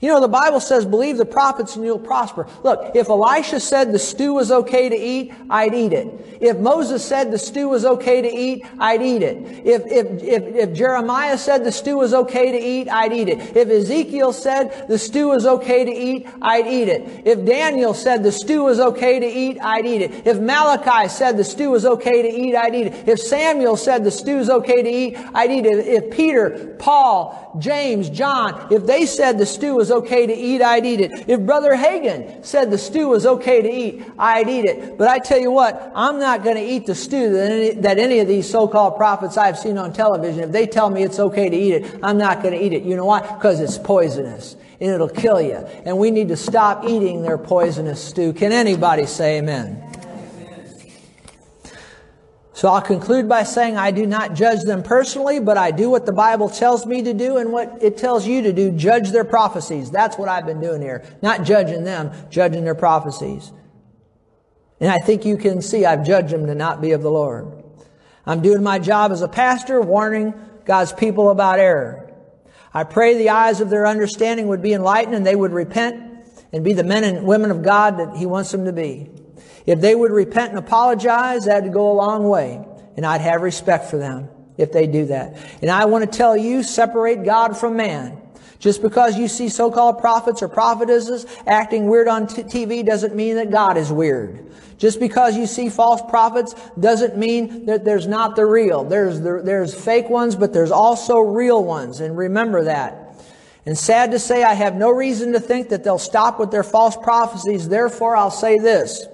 [0.00, 2.46] You know, the Bible says, believe the prophets and you'll prosper.
[2.62, 6.38] Look, if Elisha said the stew was okay to eat, I'd eat it.
[6.40, 9.66] If Moses said the stew was okay to eat, I'd eat it.
[9.66, 13.56] If, if, if, if Jeremiah said the stew was okay to eat, I'd eat it.
[13.56, 17.26] If Ezekiel said the stew was okay to eat, I'd eat it.
[17.26, 20.26] If Daniel said the stew was okay to eat, I'd eat it.
[20.26, 23.08] If Malachi said the stew was okay to eat, I'd eat it.
[23.08, 25.86] If Samuel said the stew's okay to eat, I'd eat it.
[25.86, 30.86] If Peter, Paul, James, John, if they said the stew was okay to eat, I'd
[30.86, 31.28] eat it.
[31.28, 34.98] If Brother Hagin said the stew was okay to eat, I'd eat it.
[34.98, 37.98] But I tell you what, I'm not going to eat the stew that any, that
[37.98, 41.48] any of these so-called prophets I've seen on television, if they tell me it's okay
[41.48, 42.82] to eat it, I'm not going to eat it.
[42.82, 43.20] You know why?
[43.20, 45.56] Because it's poisonous and it'll kill you.
[45.84, 48.32] And we need to stop eating their poisonous stew.
[48.32, 49.89] Can anybody say amen?
[52.60, 56.04] So I'll conclude by saying I do not judge them personally, but I do what
[56.04, 58.70] the Bible tells me to do and what it tells you to do.
[58.70, 59.90] Judge their prophecies.
[59.90, 61.02] That's what I've been doing here.
[61.22, 63.50] Not judging them, judging their prophecies.
[64.78, 67.50] And I think you can see I've judged them to not be of the Lord.
[68.26, 70.34] I'm doing my job as a pastor, warning
[70.66, 72.12] God's people about error.
[72.74, 76.62] I pray the eyes of their understanding would be enlightened and they would repent and
[76.62, 79.08] be the men and women of God that He wants them to be.
[79.66, 82.64] If they would repent and apologize, that'd go a long way.
[82.96, 85.36] And I'd have respect for them if they do that.
[85.62, 88.20] And I want to tell you, separate God from man.
[88.58, 93.36] Just because you see so-called prophets or prophetesses acting weird on t- TV doesn't mean
[93.36, 94.46] that God is weird.
[94.76, 98.84] Just because you see false prophets doesn't mean that there's not the real.
[98.84, 102.00] There's, the, there's fake ones, but there's also real ones.
[102.00, 103.14] And remember that.
[103.66, 106.62] And sad to say, I have no reason to think that they'll stop with their
[106.62, 107.68] false prophecies.
[107.68, 109.06] Therefore, I'll say this.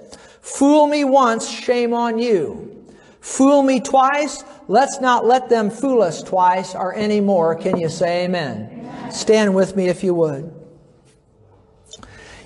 [0.47, 2.85] Fool me once, shame on you.
[3.19, 7.53] Fool me twice, let's not let them fool us twice or any more.
[7.53, 8.69] Can you say amen?
[8.71, 9.11] amen?
[9.11, 10.51] Stand with me if you would.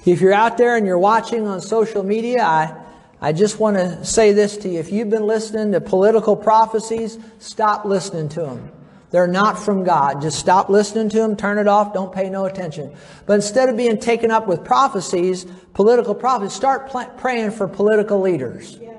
[0.03, 2.75] If you're out there and you're watching on social media, I,
[3.21, 4.79] I just want to say this to you.
[4.79, 8.71] If you've been listening to political prophecies, stop listening to them.
[9.11, 10.21] They're not from God.
[10.21, 12.95] Just stop listening to them, turn it off, don't pay no attention.
[13.25, 18.21] But instead of being taken up with prophecies, political prophecies, start pl- praying for political
[18.21, 18.77] leaders.
[18.81, 18.95] Yes.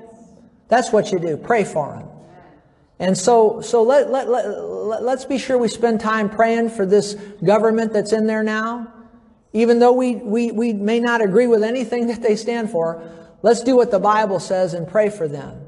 [0.67, 1.35] That's what you do.
[1.35, 2.07] Pray for them.
[2.99, 7.15] And so, so let, let, let, let's be sure we spend time praying for this
[7.43, 8.93] government that's in there now.
[9.51, 13.03] Even though we, we, we may not agree with anything that they stand for,
[13.41, 15.62] let's do what the Bible says and pray for them.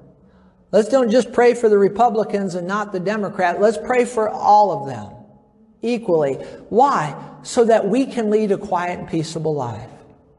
[0.76, 3.61] Let's don't just pray for the Republicans and not the Democrat.
[3.61, 5.09] Let's pray for all of them
[5.82, 6.34] equally.
[6.67, 7.15] Why?
[7.43, 9.89] So that we can lead a quiet and peaceable life.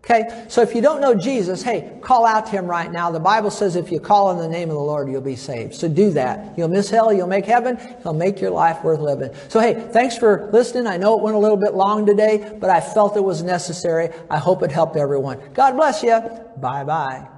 [0.05, 0.45] Okay?
[0.49, 3.11] So if you don't know Jesus, hey, call out to him right now.
[3.11, 5.75] The Bible says if you call on the name of the Lord, you'll be saved.
[5.75, 6.53] So do that.
[6.59, 9.31] You'll miss hell, you'll make heaven, he'll make your life worth living.
[9.49, 10.87] So hey, thanks for listening.
[10.87, 14.11] I know it went a little bit long today, but I felt it was necessary.
[14.29, 15.41] I hope it helped everyone.
[15.55, 16.21] God bless you.
[16.59, 17.36] Bye bye.